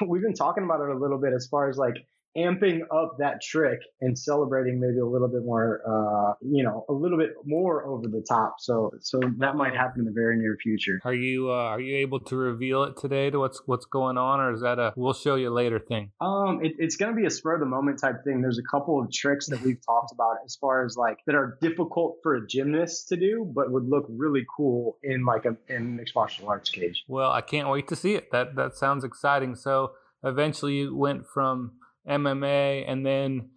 we've 0.06 0.22
been 0.22 0.34
talking 0.34 0.64
about 0.64 0.80
it 0.80 0.88
a 0.88 0.98
little 0.98 1.18
bit 1.18 1.32
as 1.34 1.46
far 1.50 1.68
as 1.68 1.76
like 1.76 1.96
amping 2.36 2.80
up 2.94 3.16
that 3.18 3.42
trick 3.42 3.80
and 4.00 4.18
celebrating 4.18 4.78
maybe 4.78 4.98
a 4.98 5.06
little 5.06 5.28
bit 5.28 5.44
more, 5.44 5.80
uh, 5.86 6.34
you 6.40 6.62
know, 6.62 6.84
a 6.88 6.92
little 6.92 7.18
bit 7.18 7.30
more 7.44 7.84
over 7.86 8.06
the 8.06 8.24
top. 8.28 8.56
So, 8.58 8.92
so 9.00 9.20
that 9.38 9.56
might 9.56 9.74
happen 9.74 10.00
in 10.00 10.04
the 10.04 10.12
very 10.12 10.36
near 10.36 10.56
future. 10.62 11.00
Are 11.04 11.14
you, 11.14 11.50
uh, 11.50 11.54
are 11.54 11.80
you 11.80 11.96
able 11.96 12.20
to 12.20 12.36
reveal 12.36 12.84
it 12.84 12.96
today 12.96 13.30
to 13.30 13.38
what's, 13.38 13.60
what's 13.66 13.84
going 13.86 14.16
on 14.16 14.40
or 14.40 14.52
is 14.52 14.60
that 14.60 14.78
a, 14.78 14.92
we'll 14.96 15.12
show 15.12 15.34
you 15.34 15.50
later 15.50 15.80
thing? 15.80 16.12
Um, 16.20 16.60
it, 16.62 16.74
it's 16.78 16.96
going 16.96 17.12
to 17.12 17.16
be 17.20 17.26
a 17.26 17.30
spur 17.30 17.54
of 17.54 17.60
the 17.60 17.66
moment 17.66 18.00
type 18.00 18.22
thing. 18.24 18.40
There's 18.40 18.58
a 18.58 18.70
couple 18.70 19.00
of 19.02 19.10
tricks 19.12 19.48
that 19.48 19.60
we've 19.62 19.84
talked 19.84 20.12
about 20.12 20.36
as 20.44 20.56
far 20.56 20.84
as 20.84 20.96
like 20.96 21.18
that 21.26 21.34
are 21.34 21.58
difficult 21.60 22.18
for 22.22 22.36
a 22.36 22.46
gymnast 22.46 23.08
to 23.08 23.16
do, 23.16 23.50
but 23.54 23.72
would 23.72 23.88
look 23.88 24.06
really 24.08 24.46
cool 24.56 24.98
in 25.02 25.24
like 25.24 25.46
a, 25.46 25.56
in 25.72 25.96
mixed 25.96 26.14
martial 26.14 26.48
arts 26.48 26.70
cage. 26.70 27.04
Well, 27.08 27.32
I 27.32 27.40
can't 27.40 27.68
wait 27.68 27.88
to 27.88 27.96
see 27.96 28.14
it. 28.14 28.30
That, 28.30 28.54
that 28.54 28.76
sounds 28.76 29.02
exciting. 29.02 29.56
So 29.56 29.92
eventually 30.22 30.74
you 30.74 30.96
went 30.96 31.26
from, 31.26 31.72
MMA, 32.08 32.84
and 32.86 33.04
then 33.04 33.50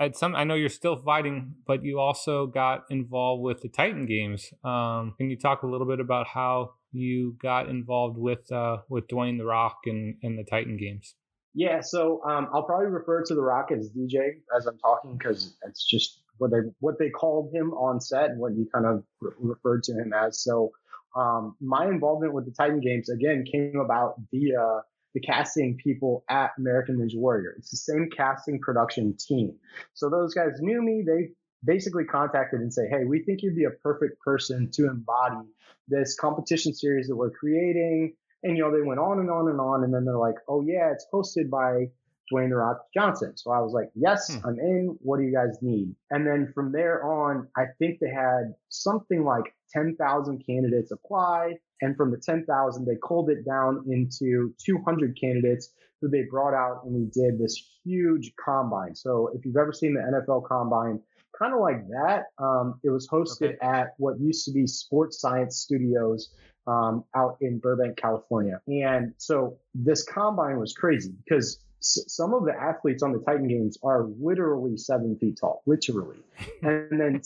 at 0.00 0.16
some 0.16 0.34
I 0.34 0.44
know 0.44 0.54
you're 0.54 0.68
still 0.68 0.96
fighting, 0.96 1.54
but 1.66 1.84
you 1.84 1.98
also 1.98 2.46
got 2.46 2.84
involved 2.90 3.42
with 3.42 3.60
the 3.60 3.68
Titan 3.68 4.06
Games. 4.06 4.52
Um, 4.64 5.14
can 5.18 5.30
you 5.30 5.36
talk 5.36 5.62
a 5.62 5.66
little 5.66 5.86
bit 5.86 6.00
about 6.00 6.26
how 6.26 6.74
you 6.92 7.36
got 7.42 7.68
involved 7.68 8.18
with 8.18 8.50
uh, 8.50 8.78
with 8.88 9.08
Dwayne 9.08 9.38
the 9.38 9.44
Rock 9.44 9.78
and, 9.86 10.16
and 10.22 10.38
the 10.38 10.44
Titan 10.44 10.76
Games? 10.76 11.14
Yeah, 11.54 11.80
so 11.82 12.22
um, 12.24 12.48
I'll 12.54 12.62
probably 12.62 12.86
refer 12.86 13.22
to 13.24 13.34
the 13.34 13.42
Rock 13.42 13.70
as 13.72 13.90
DJ 13.90 14.40
as 14.56 14.66
I'm 14.66 14.78
talking 14.78 15.18
because 15.18 15.56
it's 15.66 15.84
just 15.86 16.22
what 16.38 16.50
they 16.50 16.58
what 16.80 16.98
they 16.98 17.10
called 17.10 17.52
him 17.54 17.72
on 17.72 18.00
set 18.00 18.30
and 18.30 18.40
what 18.40 18.54
you 18.54 18.66
kind 18.72 18.86
of 18.86 19.04
re- 19.20 19.32
referred 19.38 19.82
to 19.84 19.92
him 19.92 20.12
as. 20.14 20.42
So 20.42 20.72
um, 21.14 21.56
my 21.60 21.86
involvement 21.86 22.32
with 22.32 22.46
the 22.46 22.52
Titan 22.52 22.80
Games 22.80 23.10
again 23.10 23.44
came 23.50 23.78
about 23.78 24.14
via 24.30 24.80
the 25.14 25.20
casting 25.20 25.76
people 25.76 26.24
at 26.28 26.52
American 26.58 26.98
Ninja 26.98 27.16
Warrior. 27.16 27.54
It's 27.58 27.70
the 27.70 27.76
same 27.76 28.08
casting 28.14 28.60
production 28.60 29.16
team. 29.18 29.54
So 29.94 30.08
those 30.08 30.34
guys 30.34 30.60
knew 30.60 30.82
me. 30.82 31.04
They 31.06 31.30
basically 31.64 32.04
contacted 32.04 32.60
and 32.60 32.72
say, 32.72 32.88
Hey, 32.88 33.04
we 33.04 33.22
think 33.22 33.42
you'd 33.42 33.56
be 33.56 33.64
a 33.64 33.70
perfect 33.70 34.20
person 34.20 34.70
to 34.72 34.86
embody 34.86 35.46
this 35.88 36.14
competition 36.16 36.74
series 36.74 37.08
that 37.08 37.16
we're 37.16 37.30
creating. 37.30 38.14
And, 38.42 38.56
you 38.56 38.62
know, 38.62 38.72
they 38.72 38.82
went 38.82 39.00
on 39.00 39.20
and 39.20 39.30
on 39.30 39.48
and 39.48 39.60
on. 39.60 39.84
And 39.84 39.94
then 39.94 40.04
they're 40.04 40.18
like, 40.18 40.36
Oh 40.48 40.62
yeah, 40.62 40.92
it's 40.92 41.06
hosted 41.12 41.50
by 41.50 41.90
Dwayne 42.32 42.48
The 42.48 42.56
Rock 42.56 42.86
Johnson. 42.94 43.36
So 43.36 43.50
I 43.50 43.60
was 43.60 43.72
like, 43.72 43.90
yes, 43.94 44.32
hmm. 44.32 44.46
I'm 44.46 44.58
in. 44.58 44.96
What 45.02 45.18
do 45.18 45.24
you 45.24 45.32
guys 45.32 45.58
need? 45.60 45.94
And 46.10 46.26
then 46.26 46.52
from 46.54 46.72
there 46.72 47.04
on, 47.04 47.48
I 47.56 47.64
think 47.78 47.98
they 48.00 48.10
had 48.10 48.54
something 48.68 49.24
like 49.24 49.54
10,000 49.72 50.44
candidates 50.46 50.92
apply. 50.92 51.54
And 51.80 51.96
from 51.96 52.10
the 52.10 52.18
10,000, 52.18 52.84
they 52.84 52.96
culled 53.06 53.30
it 53.30 53.44
down 53.44 53.84
into 53.88 54.54
200 54.64 55.18
candidates 55.20 55.70
who 56.00 56.08
they 56.08 56.22
brought 56.30 56.54
out 56.54 56.82
and 56.84 56.94
we 56.94 57.04
did 57.12 57.38
this 57.38 57.56
huge 57.84 58.32
combine. 58.44 58.94
So 58.94 59.30
if 59.34 59.44
you've 59.44 59.56
ever 59.56 59.72
seen 59.72 59.94
the 59.94 60.00
NFL 60.00 60.46
combine, 60.46 61.00
kind 61.38 61.54
of 61.54 61.60
like 61.60 61.88
that, 61.88 62.24
um, 62.38 62.80
it 62.84 62.90
was 62.90 63.08
hosted 63.08 63.54
okay. 63.54 63.58
at 63.62 63.94
what 63.98 64.20
used 64.20 64.44
to 64.46 64.52
be 64.52 64.66
Sports 64.66 65.20
Science 65.20 65.58
Studios 65.58 66.30
um, 66.66 67.04
out 67.16 67.36
in 67.40 67.58
Burbank, 67.58 67.96
California. 67.96 68.60
And 68.66 69.14
so 69.16 69.58
this 69.74 70.04
combine 70.04 70.58
was 70.58 70.72
crazy 70.72 71.14
because 71.24 71.58
some 71.82 72.34
of 72.34 72.44
the 72.44 72.52
athletes 72.52 73.02
on 73.02 73.12
the 73.12 73.18
Titan 73.18 73.48
Games 73.48 73.78
are 73.82 74.08
literally 74.20 74.76
seven 74.76 75.16
feet 75.18 75.38
tall, 75.40 75.62
literally, 75.66 76.18
and 76.62 77.00
then 77.00 77.20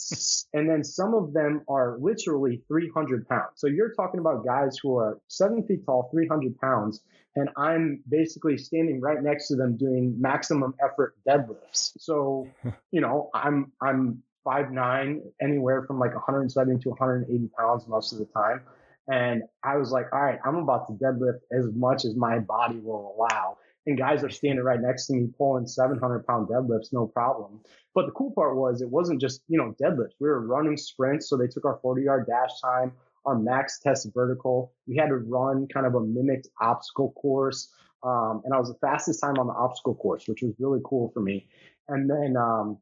and 0.55 0.69
then 0.69 0.83
some 0.83 1.15
of 1.15 1.33
them 1.33 1.63
are 1.69 1.99
literally 2.01 2.63
300 2.69 3.29
pounds. 3.29 3.53
So 3.57 3.67
you're 3.67 3.93
talking 3.95 4.21
about 4.21 4.45
guys 4.45 4.77
who 4.83 4.97
are 4.97 5.19
seven 5.29 5.67
feet 5.67 5.85
tall, 5.85 6.09
300 6.13 6.59
pounds, 6.59 7.03
and 7.37 7.49
I'm 7.57 8.03
basically 8.09 8.57
standing 8.59 9.01
right 9.01 9.23
next 9.23 9.49
to 9.49 9.57
them 9.57 9.77
doing 9.77 10.15
maximum 10.21 10.75
effort 10.83 11.17
deadlifts. 11.29 11.93
So 11.99 12.49
you 12.91 13.01
know, 13.01 13.31
I'm 13.35 13.73
I'm 13.81 14.23
five 14.47 14.71
nine, 14.71 15.21
anywhere 15.43 15.83
from 15.87 15.99
like 15.99 16.15
170 16.15 16.81
to 16.83 16.91
180 16.91 17.51
pounds 17.59 17.87
most 17.89 18.13
of 18.13 18.19
the 18.19 18.27
time. 18.27 18.63
And 19.09 19.43
I 19.63 19.77
was 19.77 19.91
like, 19.93 20.07
all 20.13 20.21
right, 20.21 20.39
I'm 20.45 20.57
about 20.57 20.87
to 20.89 20.95
deadlift 20.95 21.41
as 21.53 21.67
much 21.75 22.05
as 22.05 22.17
my 22.17 22.39
body 22.39 22.79
will 22.79 23.15
allow 23.17 23.59
and 23.87 23.97
guys 23.97 24.25
are 24.25 24.31
standing 24.31 24.65
right 24.65 24.81
next 24.81 25.07
to 25.07 25.15
me 25.15 25.29
pulling 25.39 25.67
700 25.67 26.27
pound 26.27 26.49
deadlifts, 26.49 26.93
no 26.93 27.07
problem. 27.07 27.61
But 27.95 28.07
the 28.07 28.13
cool 28.13 28.33
part 28.33 28.57
was 28.57 28.83
it 28.83 28.91
wasn't 28.91 29.21
just, 29.21 29.43
you 29.49 29.59
know, 29.59 29.75
deadlifts. 29.83 30.15
We 30.21 30.29
were 30.29 30.47
running 30.47 30.77
sprints. 30.77 31.29
So 31.29 31.37
they 31.37 31.47
took 31.47 31.65
our 31.65 31.79
40 31.81 32.03
yard 32.03 32.27
dash 32.27 32.61
time, 32.61 32.93
our 33.25 33.39
max 33.39 33.79
test 33.81 34.09
vertical. 34.13 34.73
We 34.87 34.97
had 34.97 35.09
to 35.09 35.17
run 35.17 35.69
kind 35.73 35.87
of 35.87 35.95
a 35.95 36.01
mimicked 36.01 36.49
obstacle 36.61 37.13
course. 37.13 37.73
Um, 38.03 38.43
and 38.45 38.53
I 38.53 38.59
was 38.59 38.69
the 38.69 38.79
fastest 38.81 39.21
time 39.21 39.39
on 39.39 39.47
the 39.47 39.55
obstacle 39.55 39.95
course, 39.95 40.29
which 40.29 40.43
was 40.43 40.53
really 40.59 40.81
cool 40.85 41.11
for 41.15 41.21
me. 41.21 41.49
And 41.89 42.11
then, 42.11 42.37
um, 42.37 42.79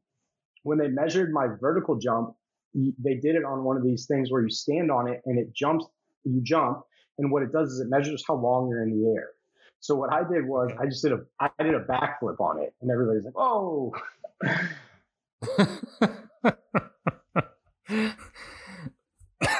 when 0.63 0.79
they 0.79 0.87
measured 0.87 1.31
my 1.31 1.47
vertical 1.61 1.95
jump, 1.95 2.35
they 2.73 3.13
did 3.13 3.35
it 3.35 3.45
on 3.45 3.63
one 3.63 3.77
of 3.77 3.83
these 3.83 4.07
things 4.07 4.31
where 4.31 4.41
you 4.41 4.49
stand 4.49 4.91
on 4.91 5.07
it 5.07 5.21
and 5.25 5.39
it 5.39 5.53
jumps, 5.53 5.85
you 6.23 6.41
jump. 6.41 6.81
And 7.19 7.31
what 7.31 7.43
it 7.43 7.53
does 7.53 7.71
is 7.71 7.79
it 7.79 7.87
measures 7.87 8.23
how 8.27 8.35
long 8.35 8.67
you're 8.67 8.83
in 8.83 8.91
the 8.91 9.13
air. 9.15 9.29
So 9.79 9.95
what 9.95 10.11
I 10.11 10.21
did 10.21 10.47
was 10.47 10.71
I 10.79 10.85
just 10.85 11.03
did 11.03 11.13
a 11.13 11.19
I 11.39 11.49
did 11.61 11.75
a 11.75 11.83
backflip 11.83 12.39
on 12.39 12.61
it, 12.61 12.73
and 12.81 12.91
everybody's 12.91 13.25
like, 13.25 13.35
"Oh." 13.37 13.93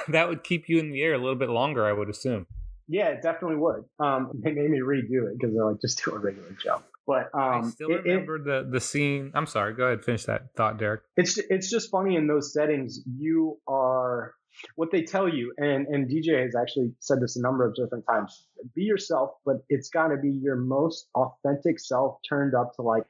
that 0.07 0.29
would 0.29 0.43
keep 0.43 0.67
you 0.67 0.79
in 0.79 0.91
the 0.91 1.01
air 1.01 1.13
a 1.13 1.17
little 1.17 1.35
bit 1.35 1.49
longer, 1.49 1.85
I 1.85 1.93
would 1.93 2.09
assume. 2.09 2.47
Yeah, 2.87 3.09
it 3.09 3.23
definitely 3.23 3.57
would. 3.57 3.83
Um, 3.99 4.31
they 4.43 4.51
made 4.51 4.69
me 4.69 4.79
redo 4.79 5.27
it 5.27 5.37
because 5.37 5.55
they're 5.55 5.65
like, 5.65 5.81
just 5.81 6.03
do 6.03 6.11
a 6.11 6.19
regular 6.19 6.55
jump. 6.63 6.85
But 7.07 7.29
um, 7.33 7.65
I 7.65 7.69
still 7.69 7.91
it, 7.91 8.03
remember 8.03 8.37
it, 8.37 8.45
the 8.45 8.67
the 8.69 8.79
scene. 8.79 9.31
I'm 9.35 9.45
sorry. 9.45 9.73
Go 9.73 9.85
ahead, 9.85 10.03
finish 10.03 10.25
that 10.25 10.55
thought, 10.55 10.79
Derek. 10.79 11.01
It's 11.15 11.37
it's 11.37 11.69
just 11.69 11.91
funny 11.91 12.15
in 12.15 12.27
those 12.27 12.51
settings. 12.51 13.01
You 13.05 13.59
are 13.67 14.33
what 14.75 14.91
they 14.91 15.03
tell 15.03 15.27
you, 15.27 15.53
and, 15.57 15.87
and 15.87 16.09
DJ 16.09 16.43
has 16.43 16.55
actually 16.55 16.93
said 16.99 17.19
this 17.21 17.35
a 17.35 17.41
number 17.41 17.65
of 17.65 17.75
different 17.75 18.05
times 18.07 18.47
be 18.73 18.83
yourself, 18.83 19.31
but 19.45 19.57
it's 19.69 19.89
got 19.89 20.07
to 20.07 20.17
be 20.17 20.31
your 20.31 20.55
most 20.55 21.07
authentic 21.15 21.79
self 21.79 22.19
turned 22.27 22.55
up 22.55 22.75
to 22.75 22.81
like 22.81 23.03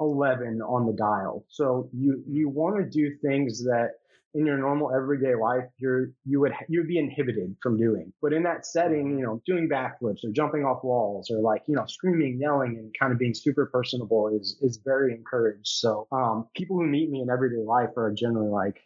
11 0.00 0.62
on 0.62 0.86
the 0.86 0.92
dial. 0.92 1.44
So 1.48 1.88
you, 1.92 2.22
you 2.26 2.48
want 2.48 2.76
to 2.76 2.88
do 2.88 3.16
things 3.22 3.64
that 3.64 3.92
in 4.34 4.46
your 4.46 4.58
normal 4.58 4.94
everyday 4.94 5.34
life 5.34 5.64
you're 5.78 6.12
you 6.24 6.38
would 6.40 6.52
you 6.68 6.80
would 6.80 6.88
be 6.88 6.98
inhibited 6.98 7.56
from 7.62 7.76
doing. 7.76 8.12
But 8.22 8.32
in 8.32 8.42
that 8.44 8.64
setting 8.64 9.18
you 9.18 9.24
know 9.24 9.42
doing 9.44 9.68
backflips 9.68 10.24
or 10.24 10.30
jumping 10.32 10.64
off 10.64 10.84
walls 10.84 11.30
or 11.30 11.40
like 11.40 11.62
you 11.66 11.74
know 11.74 11.84
screaming 11.86 12.38
yelling 12.40 12.76
and 12.78 12.94
kind 12.98 13.12
of 13.12 13.18
being 13.18 13.34
super 13.34 13.66
personable 13.66 14.28
is 14.28 14.56
is 14.60 14.78
very 14.84 15.14
encouraged. 15.14 15.66
So 15.66 16.06
um, 16.12 16.46
people 16.54 16.76
who 16.76 16.86
meet 16.86 17.10
me 17.10 17.22
in 17.22 17.30
everyday 17.30 17.62
life 17.62 17.90
are 17.96 18.12
generally 18.12 18.48
like 18.48 18.80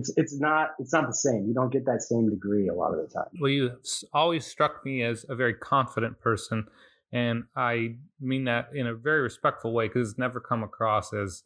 it's 0.00 0.12
it's 0.16 0.40
not 0.40 0.70
it's 0.78 0.92
not 0.92 1.06
the 1.06 1.14
same 1.14 1.44
you 1.46 1.54
don't 1.54 1.72
get 1.72 1.84
that 1.84 2.02
same 2.02 2.28
degree 2.28 2.68
a 2.68 2.74
lot 2.74 2.92
of 2.92 2.96
the 2.96 3.12
time 3.12 3.28
well 3.40 3.50
you 3.50 3.70
always 4.12 4.46
struck 4.46 4.84
me 4.84 5.02
as 5.02 5.24
a 5.28 5.34
very 5.34 5.54
confident 5.54 6.18
person 6.20 6.66
and 7.12 7.44
i 7.56 7.94
mean 8.20 8.44
that 8.44 8.68
in 8.74 8.86
a 8.86 8.94
very 8.94 9.20
respectful 9.20 9.72
way 9.72 9.88
because 9.88 10.10
it's 10.10 10.18
never 10.18 10.40
come 10.40 10.62
across 10.62 11.12
as 11.12 11.42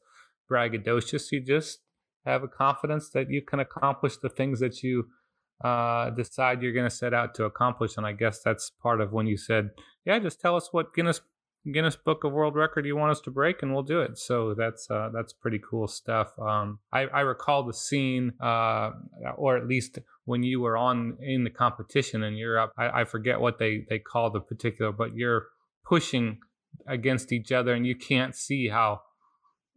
braggadocious 0.51 1.33
you 1.33 1.41
just 1.41 1.81
have 2.25 2.43
a 2.43 2.49
confidence 2.49 3.11
that 3.11 3.31
you 3.31 3.43
can 3.43 3.61
accomplish 3.61 4.17
the 4.19 4.29
things 4.29 4.61
that 4.61 4.83
you 4.83 5.05
uh, 5.63 6.11
decide 6.11 6.63
you're 6.63 6.73
going 6.73 6.89
to 6.89 6.95
set 6.95 7.15
out 7.15 7.35
to 7.35 7.45
accomplish. 7.45 7.97
And 7.97 8.07
I 8.07 8.13
guess 8.13 8.41
that's 8.43 8.71
part 8.83 9.01
of 9.01 9.13
when 9.13 9.27
you 9.27 9.37
said, 9.37 9.71
"Yeah, 10.05 10.19
just 10.19 10.41
tell 10.41 10.57
us 10.57 10.71
what 10.73 10.95
Guinness 10.95 11.21
Guinness 11.73 11.97
Book 11.97 12.25
of 12.25 12.33
World 12.33 12.55
Record 12.55 12.85
you 12.87 12.97
want 12.97 13.13
us 13.13 13.21
to 13.23 13.31
break, 13.31 13.63
and 13.63 13.73
we'll 13.73 13.83
do 13.83 14.01
it." 14.01 14.19
So 14.19 14.55
that's 14.55 14.91
uh, 14.91 15.11
that's 15.13 15.33
pretty 15.33 15.61
cool 15.69 15.89
stuff. 15.89 16.39
Um, 16.39 16.79
I, 16.93 17.07
I, 17.07 17.21
recall 17.21 17.65
the 17.65 17.73
scene, 17.73 18.33
uh, 18.41 18.91
or 19.37 19.57
at 19.57 19.67
least 19.67 19.99
when 20.25 20.43
you 20.43 20.61
were 20.61 20.77
on 20.77 21.17
in 21.21 21.45
the 21.45 21.51
competition 21.51 22.23
in 22.23 22.35
Europe. 22.35 22.73
I, 22.77 23.01
I 23.01 23.05
forget 23.05 23.41
what 23.41 23.59
they 23.59 23.87
they 23.89 23.99
call 23.99 24.31
the 24.31 24.41
particular, 24.41 24.93
but 24.93 25.15
you're 25.15 25.47
pushing 25.85 26.39
against 26.87 27.33
each 27.33 27.53
other, 27.53 27.73
and 27.73 27.87
you 27.87 27.97
can't 27.97 28.35
see 28.35 28.69
how 28.69 29.01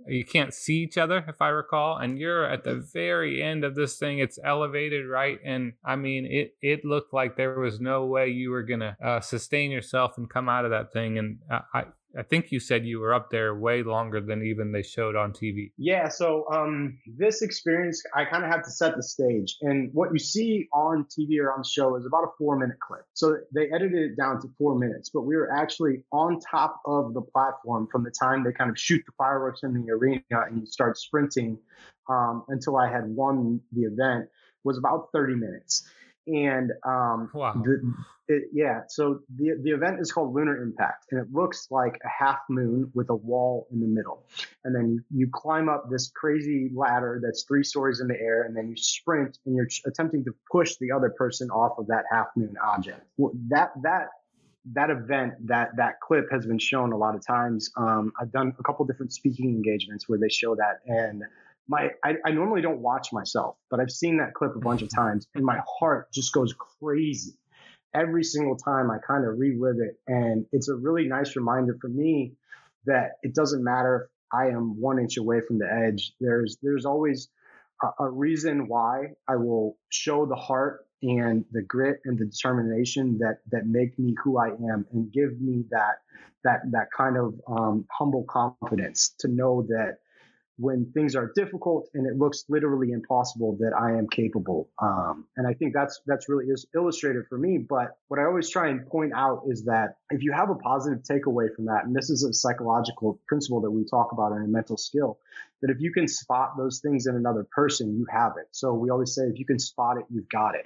you 0.06 0.24
can't 0.24 0.54
see 0.54 0.76
each 0.76 0.98
other 0.98 1.26
if 1.28 1.42
i 1.42 1.48
recall 1.48 1.98
and 1.98 2.20
you're 2.20 2.46
at 2.46 2.64
the 2.64 2.76
very 2.94 3.42
end 3.42 3.64
of 3.64 3.76
this 3.76 3.98
thing 3.98 4.20
it's 4.20 4.38
elevated 4.44 5.08
right? 5.08 5.40
And 5.44 5.74
i 5.84 5.96
mean 5.96 6.26
it 6.26 6.56
it 6.62 6.86
looked 6.86 7.14
like 7.14 7.36
there 7.36 7.60
was 7.60 7.80
no 7.80 8.06
way 8.06 8.30
you 8.30 8.52
were 8.52 8.64
gonna 8.64 8.96
uh, 9.04 9.20
sustain 9.20 9.72
yourself 9.72 10.18
and 10.18 10.30
come 10.30 10.50
out 10.50 10.66
of 10.66 10.72
that 10.72 10.94
thing 10.94 11.18
and 11.18 11.40
i 11.74 11.86
I 12.18 12.24
think 12.24 12.52
you 12.52 12.60
said 12.60 12.86
you 12.86 13.00
were 13.00 13.14
up 13.14 13.30
there 13.30 13.54
way 13.56 13.84
longer 13.84 14.20
than 14.20 14.44
even 14.44 14.72
they 14.72 14.82
showed 14.82 15.16
on 15.16 15.34
TV. 15.34 15.72
Yeah, 15.78 16.10
so 16.10 16.46
um, 16.52 16.98
this 17.06 17.42
experience, 17.42 18.02
I 18.16 18.26
kind 18.26 18.44
of 18.44 18.50
had 18.50 18.64
to 18.64 18.72
set 18.72 18.96
the 18.96 19.04
stage. 19.04 19.58
And 19.62 19.92
what 19.94 20.12
you 20.12 20.20
see 20.20 20.68
on 20.74 21.06
TV 21.06 21.40
or 21.40 21.54
on 21.54 21.60
the 21.60 21.70
show 21.70 21.96
is 21.96 22.06
about 22.06 22.24
a 22.24 22.32
four 22.38 22.58
minute 22.58 22.78
clip. 22.80 23.06
So 23.14 23.38
they 23.54 23.70
edited 23.74 24.12
it 24.12 24.18
down 24.18 24.42
to 24.42 24.48
four 24.58 24.78
minutes, 24.78 25.12
but 25.14 25.22
we 25.22 25.36
were 25.36 25.52
actually 25.52 26.04
on 26.12 26.40
top 26.40 26.82
of 26.86 27.14
the 27.14 27.22
platform 27.22 27.88
from 27.92 28.04
the 28.04 28.12
time 28.12 28.44
they 28.44 28.52
kind 28.52 28.72
of 28.72 28.80
shoot 28.80 29.04
the 29.06 29.14
fireworks 29.18 29.62
in 29.64 29.74
the 29.74 29.92
arena 29.92 30.22
and 30.32 30.60
you 30.62 30.66
start 30.66 30.98
sprinting 30.98 31.60
um, 32.10 32.44
until 32.48 32.78
I 32.78 32.90
had 32.90 33.06
won 33.08 33.62
the 33.72 33.82
event 33.82 34.30
was 34.64 34.78
about 34.78 35.10
30 35.14 35.36
minutes. 35.36 35.88
And 36.28 36.72
um, 36.86 37.32
wow. 37.34 37.54
the, 37.54 37.94
it, 38.28 38.44
yeah, 38.52 38.82
so 38.90 39.22
the 39.38 39.52
the 39.62 39.72
event 39.72 40.02
is 40.02 40.12
called 40.12 40.36
Lunar 40.36 40.62
Impact, 40.62 41.06
and 41.12 41.22
it 41.22 41.28
looks 41.32 41.68
like 41.72 41.98
a 42.04 42.10
half 42.10 42.40
moon 42.50 42.92
with 42.94 43.10
a 43.10 43.16
wall 43.16 43.68
in 43.72 43.80
the 43.80 43.88
middle. 43.88 44.26
And 44.66 44.76
then 44.76 44.90
you, 44.90 45.04
you 45.12 45.30
climb 45.32 45.70
up 45.70 45.90
this 45.90 46.12
crazy 46.14 46.70
ladder 46.76 47.22
that's 47.24 47.44
three 47.44 47.64
stories 47.64 48.02
in 48.02 48.08
the 48.08 48.20
air, 48.20 48.44
and 48.44 48.56
then 48.56 48.68
you 48.68 48.76
sprint, 48.76 49.40
and 49.46 49.56
you're 49.56 49.70
attempting 49.86 50.26
to 50.26 50.36
push 50.52 50.76
the 50.82 50.92
other 50.92 51.10
person 51.10 51.50
off 51.50 51.78
of 51.78 51.88
that 51.88 52.04
half 52.12 52.28
moon 52.36 52.56
object. 52.62 53.02
Well, 53.16 53.32
that 53.48 53.72
that 53.84 54.10
that 54.74 54.90
event, 54.90 55.48
that 55.48 55.78
that 55.78 56.02
clip 56.02 56.26
has 56.30 56.46
been 56.46 56.60
shown 56.60 56.92
a 56.92 56.98
lot 56.98 57.16
of 57.16 57.26
times. 57.26 57.72
Um, 57.78 58.12
I've 58.20 58.32
done 58.32 58.54
a 58.60 58.64
couple 58.64 58.86
different 58.86 59.14
speaking 59.14 59.50
engagements 59.52 60.10
where 60.10 60.20
they 60.20 60.30
show 60.30 60.56
that, 60.56 60.80
and 60.86 61.24
my 61.68 61.90
I, 62.04 62.16
I, 62.26 62.32
normally 62.32 62.62
don't 62.62 62.80
watch 62.80 63.12
myself, 63.12 63.58
but 63.70 63.80
I've 63.80 63.92
seen 63.92 64.18
that 64.18 64.34
clip 64.34 64.56
a 64.56 64.60
bunch 64.60 64.82
of 64.82 64.90
times, 64.96 65.28
and 65.36 65.44
my 65.44 65.60
heart 65.80 66.12
just 66.14 66.34
goes 66.34 66.54
crazy 66.82 67.34
every 67.94 68.24
single 68.24 68.58
time. 68.58 68.90
I 68.92 68.98
kind 69.06 69.26
of 69.26 69.38
relive 69.38 69.78
it, 69.80 70.00
and 70.08 70.46
it's 70.52 70.70
a 70.70 70.76
really 70.76 71.08
nice 71.08 71.36
reminder 71.36 71.78
for 71.80 71.90
me 71.90 72.34
that 72.86 73.14
it 73.24 73.36
doesn't 73.36 73.64
matter 73.64 74.10
if 74.10 74.38
I 74.38 74.48
am 74.48 74.80
one 74.80 75.00
inch 75.00 75.18
away 75.18 75.42
from 75.46 75.60
the 75.60 75.72
edge. 75.72 76.14
There's 76.20 76.58
there's 76.62 76.86
always 76.86 77.30
a, 77.84 78.06
a 78.06 78.10
reason 78.10 78.68
why 78.68 79.14
I 79.28 79.36
will 79.36 79.78
show 79.90 80.26
the 80.26 80.36
heart 80.36 80.86
and 81.04 81.46
the 81.52 81.62
grit 81.62 82.00
and 82.06 82.18
the 82.18 82.26
determination 82.26 83.20
that 83.20 83.40
that 83.52 83.68
make 83.68 83.98
me 84.00 84.16
who 84.24 84.38
I 84.38 84.48
am 84.48 84.86
and 84.92 85.12
give 85.12 85.40
me 85.40 85.66
that 85.70 86.02
that 86.44 86.62
that 86.72 86.88
kind 86.96 87.18
of 87.18 87.36
um, 87.48 87.86
humble 87.92 88.24
confidence 88.24 89.14
to 89.20 89.28
know 89.28 89.64
that 89.68 89.98
when 90.58 90.92
things 90.94 91.16
are 91.16 91.32
difficult 91.36 91.88
and 91.94 92.08
it 92.08 92.18
looks 92.18 92.46
literally 92.50 92.92
impossible 92.92 93.58
that 93.60 93.74
I 93.80 93.98
am 93.98 94.08
capable. 94.08 94.70
Um, 94.82 95.26
and 95.38 95.48
I 95.48 95.54
think 95.54 95.74
that's 95.74 96.02
that's 96.08 96.28
really 96.30 96.46
is 96.46 96.66
illustrative 96.76 97.24
for 97.30 97.38
me. 97.38 97.60
But 97.60 97.98
what 98.08 98.20
I 98.20 98.26
always 98.26 98.50
try 98.50 98.70
and 98.70 98.86
point 98.88 99.14
out 99.16 99.44
is 99.48 99.66
that 99.66 99.98
if 100.10 100.24
you 100.24 100.34
have 100.34 100.50
a 100.50 100.56
positive 100.56 101.04
takeaway 101.04 101.54
from 101.56 101.66
that, 101.66 101.86
and 101.86 101.96
this 101.96 102.10
is 102.10 102.24
a 102.24 102.34
psychological 102.34 103.20
principle 103.28 103.62
that 103.62 103.72
we 103.72 103.86
talk 103.86 104.12
about 104.12 104.32
in 104.32 104.44
a 104.44 104.48
mental 104.48 104.78
skill, 104.78 105.20
that 105.62 105.70
if 105.70 105.78
you 105.80 105.92
can 105.92 106.08
spot 106.08 106.54
those 106.58 106.80
things 106.80 107.06
in 107.06 107.16
another 107.16 107.46
person, 107.52 107.96
you 107.96 108.08
have 108.10 108.34
it. 108.38 108.48
So 108.52 108.74
we 108.74 108.90
always 108.90 109.14
say 109.14 109.24
if 109.24 109.38
you 109.38 109.46
can 109.46 109.60
spot 109.60 109.98
it, 109.98 110.06
you've 110.10 110.30
got 110.30 110.56
it. 110.56 110.66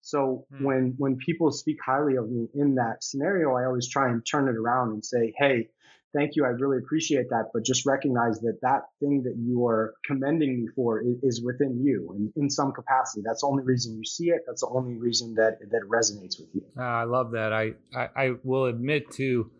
So 0.00 0.46
hmm. 0.56 0.64
when 0.64 0.94
when 0.96 1.16
people 1.16 1.50
speak 1.52 1.78
highly 1.84 2.16
of 2.16 2.30
me 2.30 2.48
in 2.54 2.76
that 2.76 3.04
scenario, 3.04 3.54
I 3.54 3.66
always 3.66 3.88
try 3.88 4.08
and 4.08 4.24
turn 4.24 4.48
it 4.48 4.56
around 4.56 4.92
and 4.92 5.04
say, 5.04 5.34
hey, 5.36 5.68
thank 6.14 6.36
you. 6.36 6.44
I 6.44 6.48
really 6.48 6.78
appreciate 6.78 7.28
that. 7.30 7.50
But 7.52 7.64
just 7.64 7.86
recognize 7.86 8.40
that 8.40 8.58
that 8.62 8.82
thing 9.00 9.22
that 9.24 9.36
you 9.38 9.66
are 9.66 9.94
commending 10.04 10.60
me 10.60 10.68
for 10.74 11.00
is, 11.00 11.16
is 11.22 11.42
within 11.44 11.82
you 11.82 12.12
and 12.14 12.32
in 12.36 12.50
some 12.50 12.72
capacity. 12.72 13.22
That's 13.24 13.42
the 13.42 13.48
only 13.48 13.64
reason 13.64 13.96
you 13.96 14.04
see 14.04 14.26
it. 14.26 14.42
That's 14.46 14.62
the 14.62 14.68
only 14.68 14.96
reason 14.98 15.34
that 15.34 15.58
that 15.70 15.82
resonates 15.88 16.40
with 16.40 16.48
you. 16.54 16.62
Uh, 16.78 16.82
I 16.82 17.04
love 17.04 17.32
that. 17.32 17.52
I, 17.52 17.72
I, 17.94 18.08
I 18.16 18.30
will 18.42 18.66
admit 18.66 19.10
to, 19.12 19.50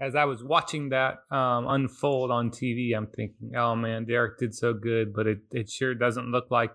as 0.00 0.14
I 0.14 0.24
was 0.24 0.42
watching 0.42 0.90
that 0.90 1.18
um, 1.30 1.66
unfold 1.68 2.30
on 2.30 2.50
TV, 2.50 2.96
I'm 2.96 3.06
thinking, 3.06 3.52
oh 3.56 3.74
man, 3.76 4.04
Derek 4.04 4.38
did 4.38 4.54
so 4.54 4.74
good, 4.74 5.14
but 5.14 5.26
it, 5.26 5.38
it 5.50 5.70
sure 5.70 5.94
doesn't 5.94 6.30
look 6.30 6.50
like 6.50 6.72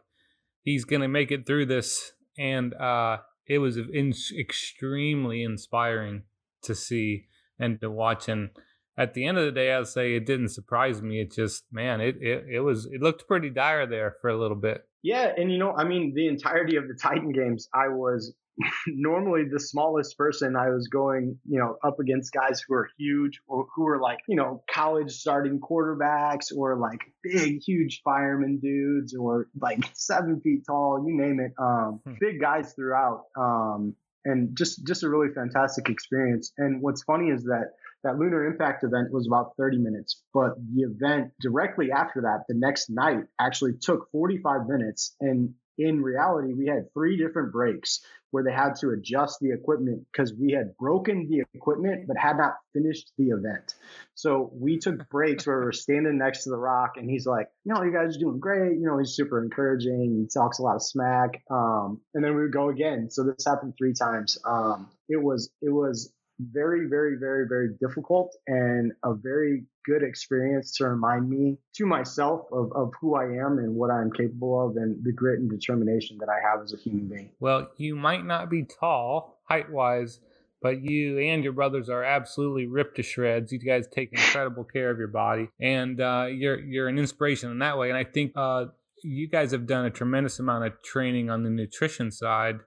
he's 0.63 0.85
going 0.85 1.01
to 1.01 1.07
make 1.07 1.31
it 1.31 1.45
through 1.45 1.65
this. 1.65 2.13
And 2.37 2.73
uh, 2.75 3.17
it 3.47 3.57
was 3.57 3.77
in, 3.77 4.13
extremely 4.37 5.43
inspiring 5.43 6.23
to 6.63 6.75
see 6.75 7.25
and 7.59 7.81
to 7.81 7.89
watch. 7.89 8.29
And 8.29 8.51
at 8.99 9.13
the 9.13 9.25
end 9.25 9.37
of 9.37 9.45
the 9.45 9.51
day, 9.53 9.73
I'd 9.73 9.87
say 9.87 10.13
it 10.13 10.25
didn't 10.25 10.49
surprise 10.49 11.01
me. 11.01 11.21
It 11.21 11.31
just, 11.31 11.63
man, 11.71 12.01
it, 12.01 12.17
it, 12.19 12.45
it 12.51 12.59
was, 12.59 12.85
it 12.85 13.01
looked 13.01 13.29
pretty 13.29 13.49
dire 13.49 13.87
there 13.87 14.17
for 14.21 14.29
a 14.29 14.37
little 14.37 14.57
bit. 14.57 14.83
Yeah. 15.01 15.31
And, 15.37 15.49
you 15.49 15.57
know, 15.57 15.73
I 15.73 15.85
mean, 15.85 16.11
the 16.13 16.27
entirety 16.27 16.75
of 16.75 16.89
the 16.89 16.95
Titan 17.01 17.31
games, 17.31 17.69
I 17.73 17.87
was 17.87 18.35
normally 18.87 19.43
the 19.49 19.59
smallest 19.59 20.17
person. 20.17 20.57
I 20.57 20.69
was 20.71 20.89
going, 20.89 21.39
you 21.47 21.59
know, 21.59 21.77
up 21.81 22.01
against 22.01 22.33
guys 22.33 22.61
who 22.67 22.73
are 22.73 22.89
huge 22.97 23.39
or 23.47 23.67
who 23.73 23.87
are 23.87 24.01
like, 24.01 24.19
you 24.27 24.35
know, 24.35 24.65
college 24.69 25.13
starting 25.13 25.61
quarterbacks 25.61 26.47
or 26.53 26.77
like 26.77 26.99
big, 27.23 27.61
huge 27.65 28.01
fireman 28.03 28.59
dudes 28.59 29.15
or 29.15 29.47
like 29.61 29.79
seven 29.93 30.41
feet 30.41 30.63
tall, 30.67 31.05
you 31.07 31.15
name 31.15 31.39
it. 31.39 31.53
Um, 31.57 32.01
hmm. 32.05 32.15
big 32.19 32.41
guys 32.41 32.73
throughout. 32.73 33.27
Um, 33.39 33.95
and 34.25 34.57
just, 34.57 34.85
just 34.85 35.03
a 35.03 35.09
really 35.09 35.33
fantastic 35.33 35.87
experience. 35.87 36.51
And 36.57 36.81
what's 36.81 37.03
funny 37.03 37.29
is 37.29 37.43
that 37.43 37.71
that 38.03 38.17
lunar 38.17 38.45
impact 38.45 38.83
event 38.83 39.11
was 39.11 39.27
about 39.27 39.55
30 39.57 39.77
minutes, 39.77 40.23
but 40.33 40.55
the 40.73 40.83
event 40.83 41.31
directly 41.41 41.91
after 41.91 42.21
that, 42.21 42.45
the 42.47 42.55
next 42.55 42.89
night, 42.89 43.25
actually 43.39 43.73
took 43.81 44.09
45 44.11 44.67
minutes. 44.67 45.15
And 45.19 45.53
in 45.77 46.01
reality, 46.01 46.53
we 46.53 46.67
had 46.67 46.93
three 46.93 47.17
different 47.17 47.51
breaks 47.51 48.01
where 48.31 48.43
they 48.43 48.51
had 48.51 48.75
to 48.75 48.89
adjust 48.89 49.39
the 49.39 49.51
equipment 49.51 50.05
because 50.11 50.33
we 50.33 50.51
had 50.51 50.77
broken 50.77 51.27
the 51.29 51.43
equipment 51.53 52.05
but 52.07 52.17
had 52.17 52.37
not 52.37 52.55
finished 52.73 53.11
the 53.17 53.29
event. 53.29 53.73
So 54.13 54.51
we 54.53 54.77
took 54.77 55.09
breaks 55.09 55.47
where 55.47 55.59
we 55.59 55.65
were 55.65 55.71
standing 55.71 56.17
next 56.17 56.43
to 56.43 56.49
the 56.49 56.57
rock, 56.57 56.97
and 56.97 57.09
he's 57.09 57.25
like, 57.25 57.47
"No, 57.65 57.81
you 57.81 57.91
guys 57.91 58.15
are 58.15 58.19
doing 58.19 58.39
great." 58.39 58.77
You 58.77 58.85
know, 58.85 58.97
he's 58.97 59.15
super 59.15 59.41
encouraging. 59.41 60.19
He 60.21 60.27
talks 60.27 60.59
a 60.59 60.63
lot 60.63 60.75
of 60.75 60.83
smack. 60.83 61.41
Um, 61.49 62.01
and 62.13 62.23
then 62.23 62.35
we 62.35 62.43
would 62.43 62.53
go 62.53 62.69
again. 62.69 63.09
So 63.09 63.23
this 63.23 63.45
happened 63.47 63.73
three 63.77 63.93
times. 63.93 64.37
Um, 64.45 64.89
it 65.07 65.21
was 65.21 65.49
it 65.61 65.71
was 65.71 66.13
very, 66.39 66.87
very, 66.87 67.17
very, 67.17 67.45
very 67.47 67.69
difficult 67.79 68.35
and 68.47 68.91
a 69.03 69.13
very 69.13 69.63
good 69.85 70.03
experience 70.03 70.75
to 70.77 70.87
remind 70.87 71.29
me 71.29 71.57
to 71.73 71.85
myself 71.85 72.45
of, 72.51 72.71
of 72.73 72.93
who 72.99 73.15
I 73.15 73.25
am 73.25 73.57
and 73.57 73.75
what 73.75 73.91
I'm 73.91 74.11
capable 74.11 74.67
of 74.67 74.77
and 74.77 75.03
the 75.03 75.11
grit 75.11 75.39
and 75.39 75.49
determination 75.49 76.17
that 76.19 76.29
I 76.29 76.39
have 76.41 76.63
as 76.63 76.73
a 76.73 76.77
human 76.77 77.07
being. 77.07 77.29
Well, 77.39 77.69
you 77.77 77.95
might 77.95 78.25
not 78.25 78.49
be 78.49 78.63
tall 78.63 79.41
height 79.43 79.69
wise, 79.69 80.19
but 80.61 80.81
you 80.81 81.19
and 81.19 81.43
your 81.43 81.53
brothers 81.53 81.89
are 81.89 82.03
absolutely 82.03 82.67
ripped 82.67 82.95
to 82.97 83.03
shreds. 83.03 83.51
You 83.51 83.59
guys 83.59 83.87
take 83.87 84.11
incredible 84.11 84.63
care 84.63 84.89
of 84.89 84.97
your 84.97 85.07
body, 85.07 85.49
and 85.59 85.99
uh, 86.01 86.27
you're 86.29 86.59
you're 86.59 86.87
an 86.87 86.99
inspiration 86.99 87.49
in 87.49 87.59
that 87.59 87.77
way. 87.77 87.89
And 87.89 87.97
I 87.97 88.03
think 88.03 88.33
uh, 88.35 88.65
you 89.03 89.27
guys 89.27 89.51
have 89.51 89.67
done 89.67 89.85
a 89.85 89.89
tremendous 89.89 90.39
amount 90.39 90.65
of 90.65 90.81
training 90.83 91.29
on 91.29 91.43
the 91.43 91.49
nutrition 91.49 92.11
side, 92.11 92.59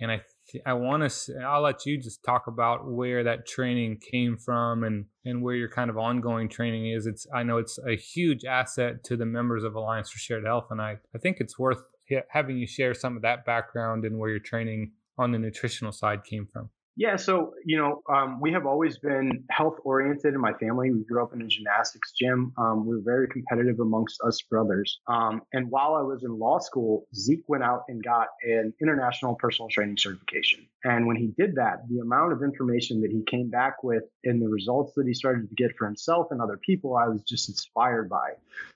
and 0.00 0.10
I 0.10 0.22
I 0.64 0.72
want 0.72 1.10
to. 1.10 1.38
I'll 1.40 1.62
let 1.62 1.86
you 1.86 1.98
just 1.98 2.22
talk 2.24 2.46
about 2.46 2.90
where 2.90 3.24
that 3.24 3.46
training 3.46 4.00
came 4.10 4.36
from 4.36 4.84
and 4.84 5.06
and 5.24 5.42
where 5.42 5.54
your 5.54 5.68
kind 5.68 5.90
of 5.90 5.98
ongoing 5.98 6.48
training 6.48 6.90
is. 6.90 7.06
It's 7.06 7.26
I 7.34 7.42
know 7.42 7.58
it's 7.58 7.78
a 7.86 7.96
huge 7.96 8.44
asset 8.44 9.04
to 9.04 9.16
the 9.16 9.26
members 9.26 9.64
of 9.64 9.74
Alliance 9.74 10.10
for 10.10 10.18
Shared 10.18 10.44
Health, 10.44 10.68
and 10.70 10.80
I 10.80 10.98
I 11.14 11.18
think 11.18 11.38
it's 11.40 11.58
worth 11.58 11.82
having 12.30 12.56
you 12.56 12.66
share 12.66 12.94
some 12.94 13.16
of 13.16 13.22
that 13.22 13.44
background 13.44 14.04
and 14.04 14.18
where 14.18 14.30
your 14.30 14.38
training 14.38 14.92
on 15.18 15.32
the 15.32 15.38
nutritional 15.38 15.92
side 15.92 16.24
came 16.24 16.46
from. 16.46 16.70
Yeah, 16.98 17.14
so 17.14 17.54
you 17.64 17.78
know, 17.78 18.02
um, 18.12 18.40
we 18.40 18.50
have 18.50 18.66
always 18.66 18.98
been 18.98 19.44
health 19.50 19.76
oriented 19.84 20.34
in 20.34 20.40
my 20.40 20.52
family. 20.54 20.90
We 20.90 21.04
grew 21.04 21.22
up 21.22 21.32
in 21.32 21.40
a 21.40 21.46
gymnastics 21.46 22.10
gym. 22.10 22.52
Um, 22.58 22.86
we 22.86 22.96
were 22.96 23.02
very 23.04 23.28
competitive 23.28 23.78
amongst 23.78 24.20
us 24.22 24.42
brothers. 24.42 24.98
Um, 25.06 25.42
and 25.52 25.70
while 25.70 25.94
I 25.94 26.02
was 26.02 26.24
in 26.24 26.36
law 26.36 26.58
school, 26.58 27.06
Zeke 27.14 27.44
went 27.46 27.62
out 27.62 27.82
and 27.86 28.02
got 28.02 28.26
an 28.42 28.74
international 28.82 29.36
personal 29.36 29.68
training 29.68 29.96
certification. 29.96 30.66
And 30.82 31.06
when 31.06 31.14
he 31.14 31.28
did 31.38 31.54
that, 31.54 31.88
the 31.88 32.00
amount 32.00 32.32
of 32.32 32.42
information 32.42 33.00
that 33.02 33.12
he 33.12 33.22
came 33.30 33.48
back 33.48 33.84
with 33.84 34.02
and 34.24 34.42
the 34.42 34.48
results 34.48 34.94
that 34.96 35.06
he 35.06 35.14
started 35.14 35.48
to 35.48 35.54
get 35.54 35.76
for 35.78 35.86
himself 35.86 36.26
and 36.32 36.42
other 36.42 36.58
people, 36.66 36.96
I 36.96 37.06
was 37.06 37.22
just 37.22 37.48
inspired 37.48 38.08
by. 38.08 38.30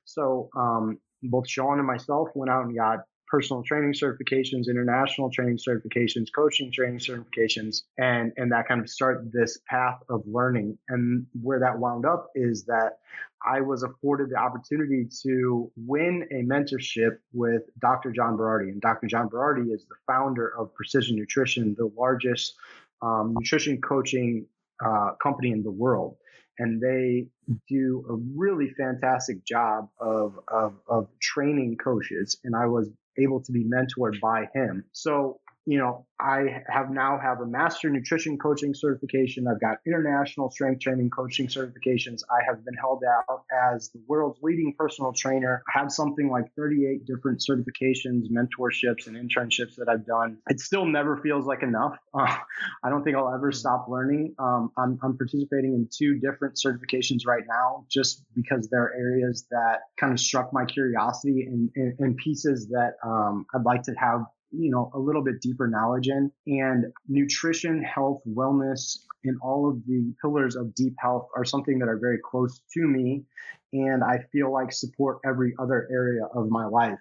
So 0.04 0.48
um, 0.56 0.98
both 1.24 1.48
Sean 1.48 1.78
and 1.78 1.86
myself 1.88 2.28
went 2.36 2.52
out 2.52 2.66
and 2.66 2.76
got 2.76 3.00
personal 3.32 3.62
training 3.62 3.94
certifications, 3.94 4.68
international 4.68 5.30
training 5.30 5.56
certifications, 5.56 6.26
coaching 6.34 6.70
training 6.70 6.98
certifications, 6.98 7.84
and 7.98 8.30
and 8.36 8.52
that 8.52 8.68
kind 8.68 8.80
of 8.80 8.90
start 8.90 9.32
this 9.32 9.58
path 9.66 9.98
of 10.10 10.22
learning. 10.26 10.76
And 10.90 11.26
where 11.40 11.58
that 11.60 11.78
wound 11.78 12.04
up 12.04 12.28
is 12.34 12.66
that 12.66 12.98
I 13.44 13.62
was 13.62 13.84
afforded 13.84 14.28
the 14.28 14.36
opportunity 14.36 15.08
to 15.22 15.72
win 15.76 16.28
a 16.30 16.42
mentorship 16.44 17.16
with 17.32 17.62
Dr. 17.80 18.12
John 18.12 18.36
Berardi. 18.36 18.68
And 18.68 18.82
Dr. 18.82 19.06
John 19.06 19.30
Berardi 19.30 19.72
is 19.72 19.86
the 19.86 19.96
founder 20.06 20.52
of 20.56 20.74
Precision 20.74 21.16
Nutrition, 21.16 21.74
the 21.76 21.90
largest 21.96 22.54
um, 23.00 23.34
nutrition 23.34 23.80
coaching 23.80 24.46
uh, 24.84 25.12
company 25.22 25.52
in 25.52 25.62
the 25.62 25.70
world 25.70 26.16
and 26.58 26.80
they 26.80 27.26
do 27.68 28.04
a 28.08 28.14
really 28.38 28.70
fantastic 28.76 29.44
job 29.44 29.88
of, 29.98 30.38
of, 30.48 30.74
of 30.86 31.08
training 31.20 31.76
coaches. 31.82 32.36
And 32.44 32.54
I 32.54 32.66
was 32.66 32.90
able 33.18 33.42
to 33.42 33.52
be 33.52 33.64
mentored 33.64 34.20
by 34.20 34.48
him. 34.54 34.84
So 34.92 35.40
you 35.64 35.78
know, 35.78 36.06
I 36.20 36.62
have 36.68 36.90
now 36.90 37.18
have 37.22 37.40
a 37.40 37.46
master 37.46 37.88
nutrition 37.88 38.38
coaching 38.38 38.74
certification. 38.74 39.46
I've 39.46 39.60
got 39.60 39.78
international 39.86 40.50
strength 40.50 40.80
training 40.80 41.10
coaching 41.10 41.46
certifications. 41.46 42.22
I 42.30 42.44
have 42.46 42.64
been 42.64 42.74
held 42.74 43.02
out 43.04 43.42
as 43.72 43.90
the 43.90 44.00
world's 44.08 44.40
leading 44.42 44.74
personal 44.76 45.12
trainer. 45.12 45.62
I 45.74 45.78
have 45.78 45.92
something 45.92 46.30
like 46.30 46.46
38 46.56 47.04
different 47.06 47.42
certifications, 47.48 48.24
mentorships, 48.30 49.06
and 49.06 49.16
internships 49.16 49.76
that 49.76 49.88
I've 49.88 50.06
done. 50.06 50.38
It 50.48 50.60
still 50.60 50.84
never 50.84 51.16
feels 51.18 51.46
like 51.46 51.62
enough. 51.62 51.96
Uh, 52.14 52.36
I 52.84 52.90
don't 52.90 53.02
think 53.04 53.16
I'll 53.16 53.32
ever 53.34 53.50
hmm. 53.50 53.56
stop 53.56 53.86
learning. 53.88 54.34
Um, 54.38 54.70
I'm, 54.76 54.98
I'm 55.02 55.16
participating 55.16 55.72
in 55.72 55.88
two 55.90 56.18
different 56.18 56.56
certifications 56.56 57.26
right 57.26 57.42
now, 57.48 57.86
just 57.90 58.22
because 58.34 58.68
they're 58.70 58.92
areas 58.94 59.46
that 59.50 59.80
kind 59.98 60.12
of 60.12 60.20
struck 60.20 60.52
my 60.52 60.66
curiosity 60.66 61.46
and, 61.46 61.70
and, 61.74 61.94
and 61.98 62.16
pieces 62.18 62.68
that 62.68 62.96
um, 63.02 63.46
I'd 63.54 63.64
like 63.64 63.82
to 63.84 63.94
have 63.98 64.26
you 64.52 64.70
know, 64.70 64.90
a 64.94 64.98
little 64.98 65.22
bit 65.22 65.40
deeper 65.40 65.66
knowledge 65.66 66.08
in. 66.08 66.30
And 66.46 66.86
nutrition, 67.08 67.82
health, 67.82 68.22
wellness, 68.28 68.98
and 69.24 69.38
all 69.42 69.68
of 69.68 69.84
the 69.86 70.12
pillars 70.20 70.56
of 70.56 70.74
deep 70.74 70.94
health 70.98 71.28
are 71.36 71.44
something 71.44 71.78
that 71.78 71.88
are 71.88 71.98
very 71.98 72.18
close 72.18 72.60
to 72.74 72.86
me. 72.86 73.24
And 73.72 74.04
I 74.04 74.18
feel 74.32 74.52
like 74.52 74.72
support 74.72 75.18
every 75.24 75.54
other 75.58 75.88
area 75.90 76.24
of 76.34 76.48
my 76.48 76.66
life. 76.66 76.98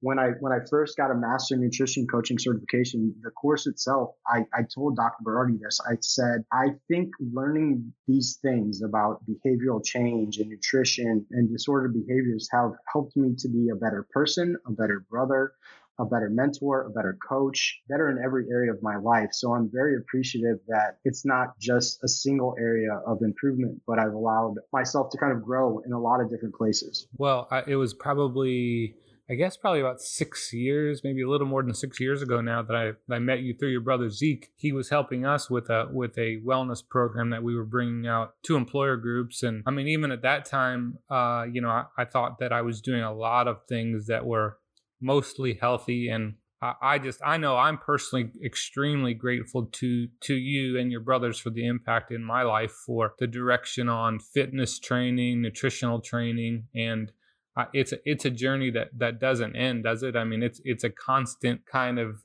When 0.00 0.18
I 0.18 0.28
when 0.40 0.52
I 0.52 0.58
first 0.68 0.96
got 0.96 1.10
a 1.10 1.14
master 1.14 1.56
nutrition 1.56 2.06
coaching 2.06 2.38
certification, 2.38 3.14
the 3.22 3.30
course 3.30 3.66
itself, 3.66 4.10
I, 4.26 4.44
I 4.52 4.62
told 4.72 4.96
Dr. 4.96 5.24
Berardi 5.24 5.58
this. 5.58 5.80
I 5.80 5.96
said, 6.00 6.44
I 6.52 6.68
think 6.86 7.10
learning 7.18 7.92
these 8.06 8.38
things 8.42 8.82
about 8.82 9.22
behavioral 9.26 9.82
change 9.84 10.36
and 10.36 10.50
nutrition 10.50 11.26
and 11.30 11.50
disordered 11.50 11.94
behaviors 11.94 12.46
have 12.52 12.72
helped 12.92 13.16
me 13.16 13.34
to 13.38 13.48
be 13.48 13.70
a 13.70 13.74
better 13.74 14.06
person, 14.12 14.56
a 14.66 14.70
better 14.70 15.04
brother, 15.10 15.54
a 15.98 16.04
better 16.04 16.28
mentor, 16.30 16.82
a 16.82 16.90
better 16.90 17.18
coach, 17.28 17.80
better 17.88 18.10
in 18.10 18.22
every 18.22 18.46
area 18.50 18.72
of 18.72 18.82
my 18.82 18.96
life. 18.96 19.30
So 19.32 19.54
I'm 19.54 19.70
very 19.72 19.96
appreciative 19.96 20.58
that 20.68 20.98
it's 21.04 21.24
not 21.24 21.58
just 21.58 22.02
a 22.04 22.08
single 22.08 22.54
area 22.58 23.00
of 23.06 23.22
improvement, 23.22 23.80
but 23.86 23.98
I've 23.98 24.12
allowed 24.12 24.56
myself 24.72 25.10
to 25.10 25.18
kind 25.18 25.32
of 25.32 25.42
grow 25.42 25.80
in 25.86 25.92
a 25.92 26.00
lot 26.00 26.20
of 26.20 26.30
different 26.30 26.54
places. 26.54 27.06
Well, 27.16 27.48
I, 27.50 27.62
it 27.66 27.76
was 27.76 27.94
probably 27.94 28.94
I 29.28 29.34
guess 29.34 29.56
probably 29.56 29.80
about 29.80 30.00
six 30.00 30.52
years, 30.52 31.00
maybe 31.02 31.22
a 31.22 31.28
little 31.28 31.48
more 31.48 31.62
than 31.62 31.74
six 31.74 31.98
years 31.98 32.22
ago 32.22 32.40
now 32.40 32.62
that 32.62 32.76
I, 32.76 32.92
I 33.12 33.18
met 33.18 33.40
you 33.40 33.54
through 33.54 33.70
your 33.70 33.80
brother 33.80 34.08
Zeke. 34.08 34.52
He 34.54 34.70
was 34.70 34.88
helping 34.88 35.26
us 35.26 35.50
with 35.50 35.68
a 35.68 35.88
with 35.90 36.16
a 36.16 36.38
wellness 36.46 36.86
program 36.88 37.30
that 37.30 37.42
we 37.42 37.56
were 37.56 37.64
bringing 37.64 38.06
out 38.06 38.34
to 38.44 38.54
employer 38.54 38.96
groups, 38.96 39.42
and 39.42 39.64
I 39.66 39.72
mean 39.72 39.88
even 39.88 40.12
at 40.12 40.22
that 40.22 40.44
time, 40.44 40.98
uh, 41.10 41.44
you 41.50 41.60
know, 41.60 41.70
I, 41.70 41.86
I 41.98 42.04
thought 42.04 42.38
that 42.38 42.52
I 42.52 42.62
was 42.62 42.80
doing 42.80 43.02
a 43.02 43.12
lot 43.12 43.48
of 43.48 43.66
things 43.68 44.06
that 44.06 44.24
were 44.24 44.58
mostly 45.00 45.58
healthy 45.60 46.08
and 46.08 46.34
I 46.62 46.98
just 46.98 47.20
I 47.24 47.36
know 47.36 47.56
I'm 47.56 47.76
personally 47.76 48.30
extremely 48.42 49.12
grateful 49.12 49.66
to 49.66 50.08
to 50.22 50.34
you 50.34 50.78
and 50.78 50.90
your 50.90 51.00
brothers 51.00 51.38
for 51.38 51.50
the 51.50 51.66
impact 51.66 52.10
in 52.10 52.24
my 52.24 52.42
life 52.42 52.72
for 52.72 53.12
the 53.18 53.26
direction 53.26 53.90
on 53.90 54.18
fitness 54.18 54.78
training, 54.78 55.42
nutritional 55.42 56.00
training, 56.00 56.68
and 56.74 57.12
uh, 57.56 57.66
it's 57.72 57.92
a, 57.92 57.98
it's 58.04 58.24
a 58.24 58.30
journey 58.30 58.70
that 58.70 58.88
that 58.96 59.20
doesn't 59.20 59.54
end, 59.54 59.84
does 59.84 60.02
it? 60.02 60.16
I 60.16 60.24
mean, 60.24 60.42
it's 60.42 60.60
it's 60.64 60.82
a 60.82 60.90
constant 60.90 61.66
kind 61.66 61.98
of 61.98 62.16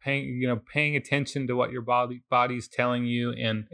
paying 0.00 0.26
you 0.40 0.46
know 0.46 0.60
paying 0.72 0.94
attention 0.94 1.48
to 1.48 1.54
what 1.54 1.72
your 1.72 1.82
body 1.82 2.22
body's 2.30 2.68
telling 2.68 3.06
you, 3.06 3.32
and 3.32 3.66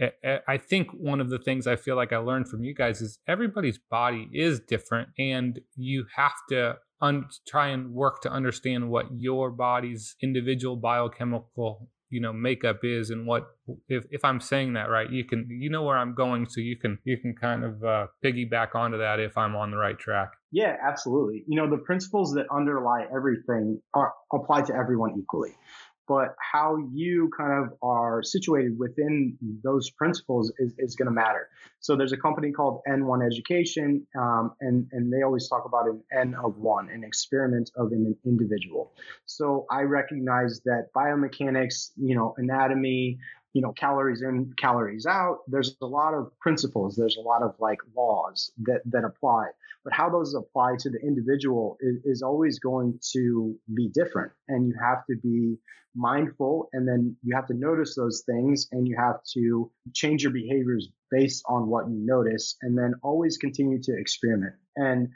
I 0.49 0.57
think 0.57 0.89
one 0.93 1.21
of 1.21 1.29
the 1.29 1.39
things 1.39 1.67
I 1.67 1.77
feel 1.77 1.97
like 1.97 2.13
I 2.13 2.19
learned 2.19 2.49
from 2.49 2.65
you 2.65 2.75
guys 2.75 3.03
is 3.03 3.19
everybody's 3.29 3.79
body 3.79 4.31
is 4.33 4.61
different, 4.61 5.11
and 5.19 5.61
you 5.77 6.07
have 6.17 6.37
to 6.49 6.77
un- 7.01 7.27
try 7.47 7.69
and 7.69 7.93
work 7.93 8.23
to 8.23 8.31
understand 8.31 8.89
what 8.89 9.07
your 9.17 9.51
body's 9.51 10.17
individual 10.23 10.77
biochemical 10.77 11.89
you 12.11 12.21
know 12.21 12.33
makeup 12.33 12.81
is 12.85 13.11
and 13.11 13.27
what 13.27 13.45
if, 13.89 14.05
if 14.11 14.25
i'm 14.25 14.41
saying 14.41 14.75
that 14.75 14.89
right 14.89 15.11
you 15.11 15.25
can 15.25 15.49
you 15.51 15.69
know 15.69 15.83
where 15.83 15.97
i'm 15.97 16.15
going 16.15 16.47
so 16.49 16.61
you 16.61 16.77
can 16.77 16.99
you 17.05 17.17
can 17.17 17.35
kind 17.35 17.65
of 17.65 17.83
uh, 17.83 18.07
piggyback 18.25 18.75
onto 18.75 18.99
that 18.99 19.19
if 19.19 19.37
i'm 19.37 19.57
on 19.57 19.71
the 19.71 19.77
right 19.77 19.99
track. 19.99 20.31
Yeah 20.53 20.77
absolutely. 20.87 21.45
You 21.49 21.61
know 21.61 21.69
the 21.69 21.83
principles 21.83 22.33
that 22.35 22.47
underlie 22.55 23.07
everything 23.15 23.81
are 23.95 24.13
apply 24.33 24.63
to 24.63 24.75
everyone 24.75 25.19
equally 25.19 25.57
but 26.07 26.35
how 26.53 26.77
you 26.93 27.31
kind 27.37 27.65
of 27.65 27.73
are 27.83 28.23
situated 28.23 28.79
within 28.79 29.37
those 29.63 29.91
principles 29.91 30.53
is, 30.59 30.75
is 30.79 30.97
going 30.97 31.07
to 31.07 31.13
matter. 31.13 31.49
So 31.81 31.97
there's 31.97 32.13
a 32.13 32.17
company 32.17 32.53
called 32.53 32.81
N1 32.89 33.25
Education, 33.27 34.07
um, 34.19 34.53
and, 34.61 34.87
and 34.93 35.13
they 35.13 35.23
always 35.23 35.49
talk 35.49 35.65
about 35.67 35.87
an 35.87 36.03
N 36.17 36.35
of 36.43 36.57
one, 36.59 36.91
an 36.91 37.05
experiment 37.05 37.71
of 37.77 37.93
an 37.93 38.17
individual. 38.25 38.93
So 39.27 39.67
I 39.71 39.83
recognize 39.83 40.61
that 40.65 40.89
biomechanics, 40.95 41.91
you 41.97 42.15
know, 42.15 42.35
anatomy, 42.39 43.19
you 43.55 43.63
know, 43.63 43.73
calories 43.73 44.21
in, 44.21 44.53
calories 44.59 45.07
out. 45.07 45.39
There's 45.47 45.77
a 45.81 45.87
lot 45.87 46.13
of 46.13 46.31
principles. 46.41 46.97
There's 46.97 47.17
a 47.17 47.23
lot 47.23 47.43
of 47.43 47.55
like 47.61 47.79
laws 47.97 48.53
that, 48.65 48.83
that 48.87 49.05
apply, 49.05 49.47
but 49.85 49.93
how 49.93 50.11
those 50.11 50.35
apply 50.35 50.75
to 50.81 50.91
the 50.91 50.99
individual 50.99 51.79
is, 51.81 51.97
is 52.05 52.23
always 52.23 52.59
going 52.59 52.99
to 53.13 53.57
be 53.73 53.89
different. 53.95 54.33
And 54.49 54.67
you 54.67 54.75
have 54.83 55.07
to 55.07 55.17
be 55.23 55.57
mindful 55.95 56.69
and 56.73 56.87
then 56.87 57.17
you 57.23 57.37
have 57.37 57.47
to 57.47 57.55
notice 57.55 57.95
those 57.95 58.25
things 58.27 58.67
and 58.73 58.89
you 58.89 58.97
have 58.99 59.23
to 59.35 59.71
change 59.93 60.25
your 60.25 60.33
behaviors 60.33 60.89
based 61.13 61.45
on 61.49 61.69
what 61.69 61.89
you 61.89 62.05
notice 62.05 62.57
and 62.63 62.77
then 62.77 62.95
always 63.05 63.39
continue 63.39 63.81
to 63.81 63.97
experiment. 63.97 64.55
And 64.75 65.11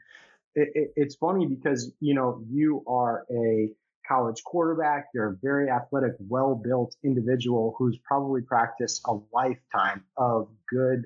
it, 0.55 0.69
it, 0.75 0.93
it's 0.95 1.17
funny 1.17 1.47
because, 1.47 1.93
you 1.99 2.15
know, 2.15 2.41
you 2.49 2.85
are 2.87 3.27
a, 3.31 3.71
college 4.09 4.43
quarterback. 4.45 5.09
You're 5.15 5.29
a 5.29 5.37
very 5.43 5.71
athletic, 5.71 6.15
well 6.19 6.55
built 6.55 6.97
individual 7.05 7.75
who's 7.79 7.99
probably 8.05 8.41
practiced 8.41 9.03
a 9.07 9.19
lifetime 9.33 10.05
of 10.17 10.49
good 10.69 11.05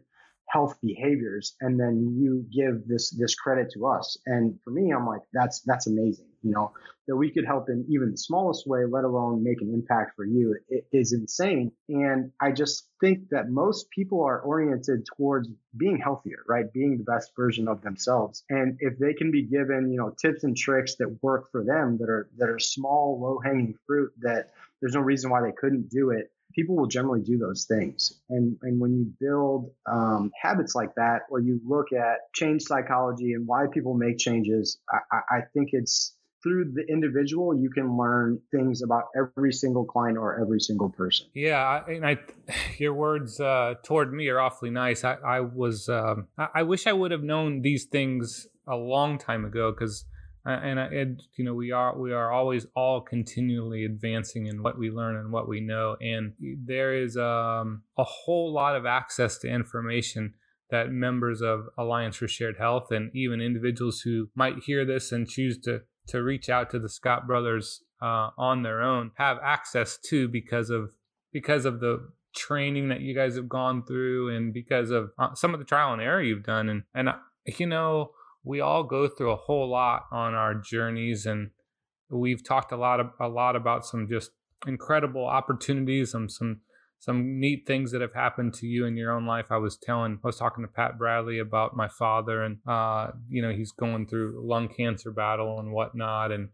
health 0.49 0.77
behaviors 0.83 1.55
and 1.61 1.79
then 1.79 2.17
you 2.19 2.45
give 2.53 2.87
this 2.87 3.11
this 3.11 3.35
credit 3.35 3.71
to 3.73 3.87
us. 3.87 4.19
And 4.27 4.59
for 4.63 4.71
me 4.71 4.93
i'm 4.93 5.07
like 5.07 5.23
that's 5.33 5.61
that's 5.61 5.87
amazing 5.87 6.27
you 6.43 6.51
know? 6.51 6.73
That 7.09 7.17
we 7.17 7.31
could 7.31 7.45
help 7.45 7.69
in 7.69 7.85
even 7.89 8.13
the 8.13 8.17
smallest 8.17 8.67
way 8.67 8.85
let 8.89 9.05
alone 9.05 9.43
make 9.43 9.61
an 9.61 9.73
impact 9.73 10.15
for 10.15 10.25
you 10.25 10.57
it 10.69 10.87
is 10.93 11.13
insane. 11.13 11.73
And 11.89 12.31
i 12.41 12.53
just 12.53 12.89
think 13.01 13.29
that 13.31 13.51
most 13.51 13.91
people 13.91 14.23
are 14.23 14.41
oriented 14.41 15.07
towards 15.17 15.49
being 15.77 15.99
healthier 15.99 16.45
right? 16.49 16.73
Being 16.73 16.99
the 16.99 17.05
best 17.05 17.33
version 17.37 17.67
of 17.69 17.83
themselves. 17.83 18.45
And 18.51 18.77
if 18.81 18.99
they 18.99 19.15
can 19.15 19.31
be 19.31 19.43
given 19.43 19.91
you 19.91 19.99
know 19.99 20.11
tips 20.11 20.45
and 20.45 20.57
tricks 20.57 20.97
that 20.97 21.23
work 21.23 21.51
for 21.51 21.65
them 21.65 21.99
that 21.99 22.09
are 22.09 22.29
that 22.39 22.49
are 22.49 22.59
small 22.59 23.21
low 23.21 23.41
hanging 23.45 23.75
fruit 23.87 24.13
that 24.21 24.51
there's 24.81 24.95
no 24.95 25.01
reason 25.01 25.31
why 25.31 25.41
they 25.41 25.53
couldn't 25.53 25.89
do 25.89 26.11
it 26.11 26.31
people 26.55 26.77
will 26.77 26.87
generally 26.87 27.23
do 27.23 27.39
those 27.39 27.67
things. 27.69 28.21
And, 28.31 28.57
and 28.63 28.81
when 28.81 28.95
you 28.95 29.13
build 29.21 29.71
um, 29.91 30.31
habits 30.41 30.75
like 30.75 30.95
that, 30.97 31.23
or 31.31 31.41
you 31.41 31.61
look 31.67 31.93
at 31.93 32.19
change 32.35 32.63
psychology 32.63 33.33
and 33.33 33.47
why 33.47 33.67
people 33.73 33.95
make 33.95 34.19
changes, 34.19 34.79
I, 34.91 35.21
I 35.31 35.41
think 35.55 35.71
it's 35.73 36.17
through 36.43 36.73
the 36.73 36.85
individual 36.93 37.57
you 37.57 37.71
can 37.71 37.97
learn 37.97 38.41
things 38.51 38.83
about 38.83 39.05
every 39.17 39.53
single 39.53 39.85
client 39.85 40.19
or 40.19 40.41
every 40.41 40.59
single 40.61 40.91
person 40.91 41.27
yeah 41.35 41.83
and 41.87 42.05
i 42.05 42.19
your 42.79 42.93
words 42.93 43.39
uh, 43.41 43.75
toward 43.85 44.13
me 44.13 44.29
are 44.29 44.41
awfully 44.41 44.71
nice 44.71 45.05
i, 45.05 45.15
I 45.25 45.41
was 45.41 45.89
um, 45.89 46.27
I, 46.37 46.49
I 46.57 46.63
wish 46.65 46.87
i 46.87 46.93
would 46.93 47.13
have 47.13 47.23
known 47.23 47.63
these 47.63 47.85
things 47.85 48.49
a 48.67 48.77
long 48.77 49.19
time 49.19 49.45
ago 49.45 49.71
because 49.71 50.05
and, 50.45 50.79
and 50.79 51.23
you 51.37 51.45
know 51.45 51.55
we 51.55 51.71
are 51.71 51.97
we 51.99 52.13
are 52.13 52.33
always 52.33 52.67
all 52.75 53.01
continually 53.01 53.85
advancing 53.85 54.47
in 54.47 54.63
what 54.63 54.79
we 54.79 54.91
learn 54.91 55.17
and 55.17 55.33
what 55.33 55.49
we 55.49 55.61
know. 55.61 55.97
And 56.01 56.33
there 56.65 56.95
is 56.95 57.17
um, 57.17 57.83
a 57.97 58.05
whole 58.05 58.53
lot 58.53 58.77
of 58.77 58.87
access 58.87 59.39
to 59.39 59.49
information 59.49 60.35
that 60.71 60.91
members 60.91 61.43
of 61.43 61.67
alliance 61.79 62.17
for 62.17 62.29
shared 62.29 62.57
health 62.59 62.91
and 62.91 63.15
even 63.15 63.41
individuals 63.41 64.01
who 64.01 64.29
might 64.35 64.65
hear 64.65 64.85
this 64.85 65.13
and 65.13 65.29
choose 65.29 65.59
to 65.61 65.83
to 66.09 66.23
reach 66.23 66.49
out 66.49 66.71
to 66.71 66.81
the 66.81 66.89
scott 66.89 67.27
brothers 67.29 67.85
uh, 68.01 68.31
on 68.37 68.63
their 68.63 68.83
own 68.83 69.13
have 69.15 69.39
access 69.45 69.99
to 69.99 70.27
because 70.27 70.71
of 70.71 70.91
because 71.33 71.65
of 71.65 71.81
the 71.81 72.09
training 72.35 72.89
that 72.89 73.01
you 73.01 73.15
guys 73.15 73.37
have 73.37 73.49
gone 73.49 73.85
through 73.85 74.35
and 74.35 74.53
because 74.53 74.91
of 74.91 75.11
uh, 75.19 75.35
some 75.35 75.55
of 75.55 75.61
the 75.61 75.67
trial 75.67 75.93
and 75.93 76.03
error 76.03 76.23
you've 76.23 76.45
done. 76.45 76.69
And 76.69 76.83
and 76.95 77.09
uh, 77.09 77.15
you 77.59 77.67
know 77.67 78.11
we 78.45 78.61
all 78.61 78.83
go 78.83 79.09
through 79.09 79.31
a 79.31 79.37
whole 79.37 79.69
lot 79.69 80.05
on 80.11 80.35
our 80.35 80.55
journeys 80.55 81.27
and 81.27 81.51
we've 82.11 82.45
talked 82.45 82.73
a 82.73 82.77
lot 82.77 83.01
of, 83.01 83.11
a 83.21 83.29
lot 83.29 83.57
about 83.57 83.87
some 83.87 84.09
just 84.09 84.31
incredible 84.67 85.27
opportunities 85.27 86.15
and 86.15 86.31
some 86.31 86.61
some 86.99 87.41
neat 87.41 87.67
things 87.67 87.91
that 87.91 88.01
have 88.01 88.15
happened 88.15 88.55
to 88.55 88.65
you 88.65 88.87
in 88.87 88.97
your 88.97 89.11
own 89.11 89.27
life. 89.27 89.47
I 89.51 89.57
was 89.57 89.77
telling, 89.77 90.21
I 90.23 90.27
was 90.29 90.37
talking 90.37 90.63
to 90.63 90.69
Pat 90.69 90.99
Bradley 90.99 91.41
about 91.41 91.75
my 91.75 91.89
father, 91.89 92.45
and 92.45 92.59
uh, 92.65 93.09
you 93.29 93.43
know 93.43 93.51
he's 93.51 93.73
going 93.73 94.07
through 94.07 94.41
lung 94.47 94.69
cancer 94.69 95.11
battle 95.11 95.59
and 95.59 95.73
whatnot, 95.73 96.31
and 96.31 96.51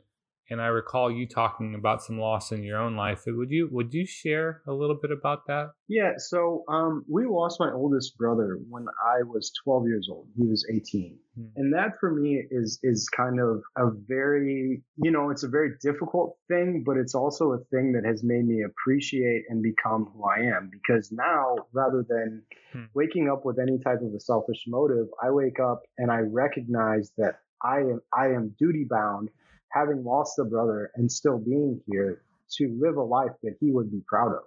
and 0.51 0.61
I 0.61 0.67
recall 0.67 1.11
you 1.11 1.27
talking 1.27 1.75
about 1.75 2.03
some 2.03 2.19
loss 2.19 2.53
in 2.53 2.63
your 2.63 2.79
own 2.79 2.97
life. 2.97 3.25
Would 3.27 3.51
you 3.51 3.69
would 3.71 3.93
you 3.93 4.07
share 4.07 4.63
a 4.67 4.73
little 4.73 4.97
bit 4.97 5.11
about 5.11 5.47
that? 5.47 5.73
Yeah, 5.89 6.13
so 6.17 6.65
um, 6.69 7.05
we 7.09 7.27
lost 7.27 7.61
my 7.61 7.71
oldest 7.71 8.17
brother 8.17 8.59
when 8.69 8.87
I 9.05 9.23
was 9.23 9.53
12 9.65 9.87
years 9.87 10.09
old. 10.11 10.27
He 10.37 10.47
was 10.47 10.67
18, 10.71 11.19
hmm. 11.37 11.47
and 11.57 11.75
that 11.75 11.99
for 12.01 12.11
me 12.11 12.43
is 12.51 12.79
is 12.83 13.09
kind 13.09 13.41
of 13.41 13.63
a 13.77 13.91
very 14.07 14.83
you 14.97 15.11
know 15.11 15.31
it's 15.31 15.43
a 15.43 15.49
very 15.49 15.73
difficult 15.83 16.37
thing, 16.49 16.83
but 16.85 16.97
it's 16.97 17.15
also 17.15 17.53
a 17.53 17.59
thing 17.71 17.93
that 17.93 18.05
has 18.07 18.23
made 18.23 18.47
me 18.47 18.63
appreciate 18.63 19.45
and 19.49 19.63
become 19.63 20.11
who 20.15 20.25
I 20.25 20.57
am. 20.57 20.71
Because 20.73 21.13
now, 21.13 21.57
rather 21.73 22.05
than 22.09 22.43
hmm. 22.73 22.85
waking 22.95 23.29
up 23.29 23.45
with 23.45 23.59
any 23.59 23.79
type 23.79 24.01
of 24.03 24.15
a 24.15 24.21
selfish 24.21 24.65
motive, 24.67 25.09
I 25.23 25.31
wake 25.31 25.61
up 25.61 25.83
and 25.99 26.11
I 26.11 26.21
recognize 26.21 27.13
that 27.19 27.41
I 27.63 27.81
am 27.81 28.01
I 28.15 28.29
am 28.29 28.55
duty 28.59 28.87
bound 28.89 29.31
having 29.71 30.05
lost 30.05 30.39
a 30.39 30.45
brother 30.45 30.91
and 30.95 31.11
still 31.11 31.39
being 31.39 31.81
here 31.87 32.23
to 32.57 32.79
live 32.81 32.97
a 32.97 33.03
life 33.03 33.33
that 33.43 33.57
he 33.61 33.71
would 33.71 33.91
be 33.91 34.03
proud 34.07 34.33
of. 34.33 34.43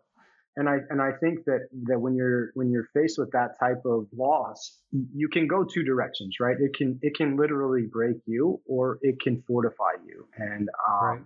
And 0.57 0.67
I 0.67 0.79
and 0.89 1.01
I 1.01 1.11
think 1.21 1.45
that 1.45 1.69
that 1.83 1.99
when 1.99 2.15
you're 2.15 2.51
when 2.55 2.71
you're 2.71 2.87
faced 2.93 3.17
with 3.17 3.31
that 3.31 3.57
type 3.57 3.83
of 3.85 4.07
loss, 4.13 4.79
you 4.91 5.29
can 5.29 5.47
go 5.47 5.63
two 5.63 5.83
directions, 5.83 6.37
right? 6.41 6.57
It 6.59 6.75
can 6.75 6.99
it 7.01 7.15
can 7.15 7.37
literally 7.37 7.83
break 7.83 8.17
you, 8.25 8.59
or 8.65 8.99
it 9.01 9.21
can 9.21 9.43
fortify 9.47 9.93
you. 10.05 10.27
And 10.35 10.67
um, 10.89 11.07
right. 11.07 11.21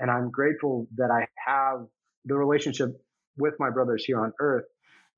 and 0.00 0.10
I'm 0.10 0.30
grateful 0.30 0.88
that 0.96 1.12
I 1.12 1.28
have 1.46 1.86
the 2.24 2.34
relationship 2.34 3.00
with 3.36 3.54
my 3.60 3.70
brothers 3.70 4.04
here 4.04 4.20
on 4.20 4.32
Earth 4.40 4.66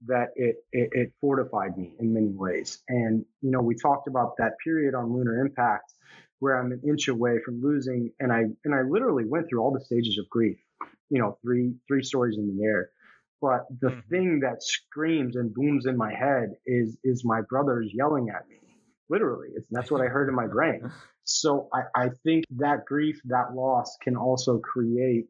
that 0.06 0.28
it, 0.34 0.56
it, 0.72 0.88
it 0.92 1.12
fortified 1.20 1.76
me 1.76 1.94
in 2.00 2.12
many 2.12 2.32
ways. 2.32 2.82
And 2.88 3.24
you 3.40 3.50
know, 3.50 3.60
we 3.60 3.74
talked 3.74 4.08
about 4.08 4.36
that 4.38 4.52
period 4.62 4.94
on 4.94 5.12
Lunar 5.12 5.40
Impact 5.40 5.92
where 6.42 6.58
I'm 6.58 6.72
an 6.72 6.80
inch 6.84 7.06
away 7.06 7.38
from 7.44 7.62
losing, 7.62 8.10
and 8.18 8.32
I 8.32 8.46
and 8.64 8.74
I 8.74 8.82
literally 8.82 9.24
went 9.24 9.48
through 9.48 9.60
all 9.62 9.70
the 9.72 9.84
stages 9.84 10.18
of 10.18 10.28
grief. 10.28 10.58
You 11.08 11.20
know, 11.20 11.38
three 11.40 11.74
three 11.86 12.02
stories 12.02 12.36
in 12.36 12.56
the 12.56 12.64
air. 12.64 12.90
But 13.40 13.66
the 13.80 13.90
mm-hmm. 13.90 14.08
thing 14.10 14.40
that 14.40 14.60
screams 14.60 15.36
and 15.36 15.54
booms 15.54 15.86
in 15.86 15.96
my 15.96 16.12
head 16.12 16.56
is 16.66 16.96
is 17.04 17.24
my 17.24 17.42
brothers 17.48 17.92
yelling 17.94 18.28
at 18.28 18.48
me. 18.48 18.56
Literally, 19.08 19.50
it's, 19.54 19.68
that's 19.70 19.92
what 19.92 20.00
I 20.00 20.06
heard 20.06 20.28
in 20.28 20.34
my 20.34 20.48
brain. 20.48 20.90
So 21.22 21.68
I, 21.72 21.82
I 21.94 22.08
think 22.24 22.44
that 22.56 22.86
grief, 22.86 23.20
that 23.26 23.54
loss, 23.54 23.96
can 24.02 24.16
also 24.16 24.58
create 24.58 25.26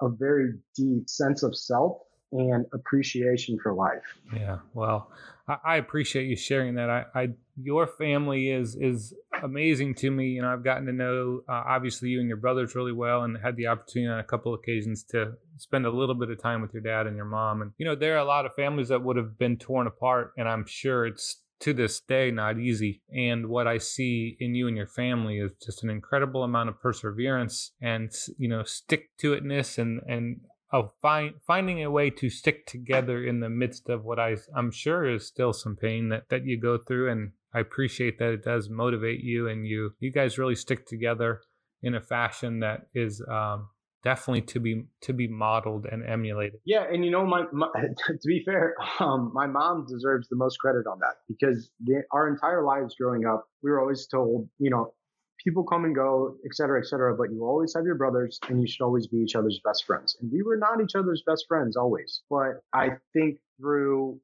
a 0.00 0.08
very 0.08 0.54
deep 0.74 1.10
sense 1.10 1.42
of 1.42 1.54
self 1.54 1.98
and 2.32 2.66
appreciation 2.72 3.58
for 3.62 3.72
life. 3.74 4.02
Yeah, 4.34 4.58
well, 4.72 5.10
I, 5.46 5.76
appreciate 5.76 6.26
you 6.26 6.36
sharing 6.36 6.74
that. 6.76 6.88
I, 6.88 7.04
I, 7.14 7.28
your 7.60 7.86
family 7.86 8.50
is 8.50 8.76
is 8.76 9.14
amazing 9.42 9.94
to 9.96 10.10
me. 10.10 10.28
You 10.28 10.42
know, 10.42 10.52
I've 10.52 10.64
gotten 10.64 10.86
to 10.86 10.92
know 10.92 11.42
uh, 11.48 11.62
obviously 11.66 12.08
you 12.08 12.20
and 12.20 12.28
your 12.28 12.38
brothers 12.38 12.74
really 12.74 12.92
well, 12.92 13.22
and 13.22 13.36
had 13.36 13.56
the 13.56 13.66
opportunity 13.66 14.10
on 14.10 14.18
a 14.18 14.24
couple 14.24 14.54
occasions 14.54 15.04
to 15.10 15.34
spend 15.58 15.86
a 15.86 15.90
little 15.90 16.14
bit 16.14 16.30
of 16.30 16.40
time 16.40 16.62
with 16.62 16.72
your 16.72 16.82
dad 16.82 17.06
and 17.06 17.16
your 17.16 17.26
mom. 17.26 17.62
And 17.62 17.72
you 17.78 17.84
know, 17.84 17.94
there 17.94 18.14
are 18.14 18.18
a 18.18 18.24
lot 18.24 18.46
of 18.46 18.54
families 18.54 18.88
that 18.88 19.02
would 19.02 19.16
have 19.16 19.38
been 19.38 19.58
torn 19.58 19.86
apart, 19.86 20.32
and 20.38 20.48
I'm 20.48 20.64
sure 20.66 21.06
it's 21.06 21.42
to 21.60 21.72
this 21.72 22.00
day 22.00 22.30
not 22.30 22.58
easy. 22.58 23.02
And 23.14 23.48
what 23.48 23.66
I 23.66 23.78
see 23.78 24.36
in 24.40 24.54
you 24.54 24.66
and 24.68 24.76
your 24.76 24.86
family 24.86 25.38
is 25.38 25.52
just 25.64 25.82
an 25.82 25.90
incredible 25.90 26.42
amount 26.42 26.68
of 26.68 26.80
perseverance 26.80 27.72
and 27.80 28.10
you 28.38 28.48
know 28.48 28.64
stick 28.64 29.16
to 29.18 29.34
itness 29.34 29.78
and 29.78 30.00
and 30.06 30.40
of 30.74 30.90
find, 31.00 31.34
finding 31.46 31.84
a 31.84 31.90
way 31.90 32.10
to 32.10 32.28
stick 32.28 32.66
together 32.66 33.24
in 33.24 33.38
the 33.38 33.48
midst 33.48 33.88
of 33.88 34.04
what 34.04 34.18
I, 34.18 34.36
I'm 34.56 34.72
sure 34.72 35.08
is 35.08 35.24
still 35.24 35.52
some 35.52 35.76
pain 35.76 36.08
that, 36.08 36.24
that 36.30 36.44
you 36.44 36.60
go 36.60 36.78
through. 36.78 37.12
And 37.12 37.30
I 37.54 37.60
appreciate 37.60 38.18
that 38.18 38.32
it 38.32 38.44
does 38.44 38.68
motivate 38.68 39.20
you 39.20 39.48
and 39.48 39.64
you, 39.64 39.92
you 40.00 40.10
guys 40.10 40.36
really 40.36 40.56
stick 40.56 40.84
together 40.84 41.42
in 41.80 41.94
a 41.94 42.00
fashion 42.00 42.58
that 42.60 42.88
is, 42.92 43.22
um, 43.30 43.68
definitely 44.02 44.42
to 44.42 44.60
be 44.60 44.84
to 45.00 45.14
be 45.14 45.26
modeled 45.26 45.86
and 45.90 46.04
emulated. 46.06 46.60
Yeah, 46.66 46.84
and 46.92 47.02
you 47.04 47.10
know, 47.10 47.24
my, 47.24 47.44
my 47.52 47.68
to 48.08 48.26
be 48.26 48.42
fair, 48.44 48.74
um, 49.00 49.30
my 49.32 49.46
mom 49.46 49.86
deserves 49.88 50.28
the 50.28 50.36
most 50.36 50.58
credit 50.58 50.86
on 50.86 50.98
that 50.98 51.14
because 51.26 51.70
the, 51.82 52.02
our 52.12 52.28
entire 52.28 52.62
lives 52.62 52.96
growing 53.00 53.24
up, 53.24 53.46
we 53.62 53.70
were 53.70 53.80
always 53.80 54.06
told, 54.06 54.46
you 54.58 54.68
know, 54.68 54.92
people 55.42 55.64
come 55.64 55.84
and 55.84 55.94
go, 55.94 56.36
et 56.44 56.54
cetera, 56.54 56.80
et 56.80 56.86
cetera, 56.86 57.16
but 57.16 57.32
you 57.32 57.44
always 57.44 57.74
have 57.74 57.84
your 57.84 57.96
brothers 57.96 58.38
and 58.48 58.60
you 58.60 58.66
should 58.66 58.84
always 58.84 59.06
be 59.06 59.18
each 59.18 59.36
other's 59.36 59.60
best 59.64 59.84
friends. 59.84 60.16
And 60.20 60.30
we 60.32 60.42
were 60.42 60.56
not 60.56 60.80
each 60.82 60.94
other's 60.94 61.22
best 61.26 61.46
friends 61.48 61.76
always. 61.76 62.22
But 62.30 62.62
I 62.72 62.90
think 63.12 63.38
through 63.58 64.20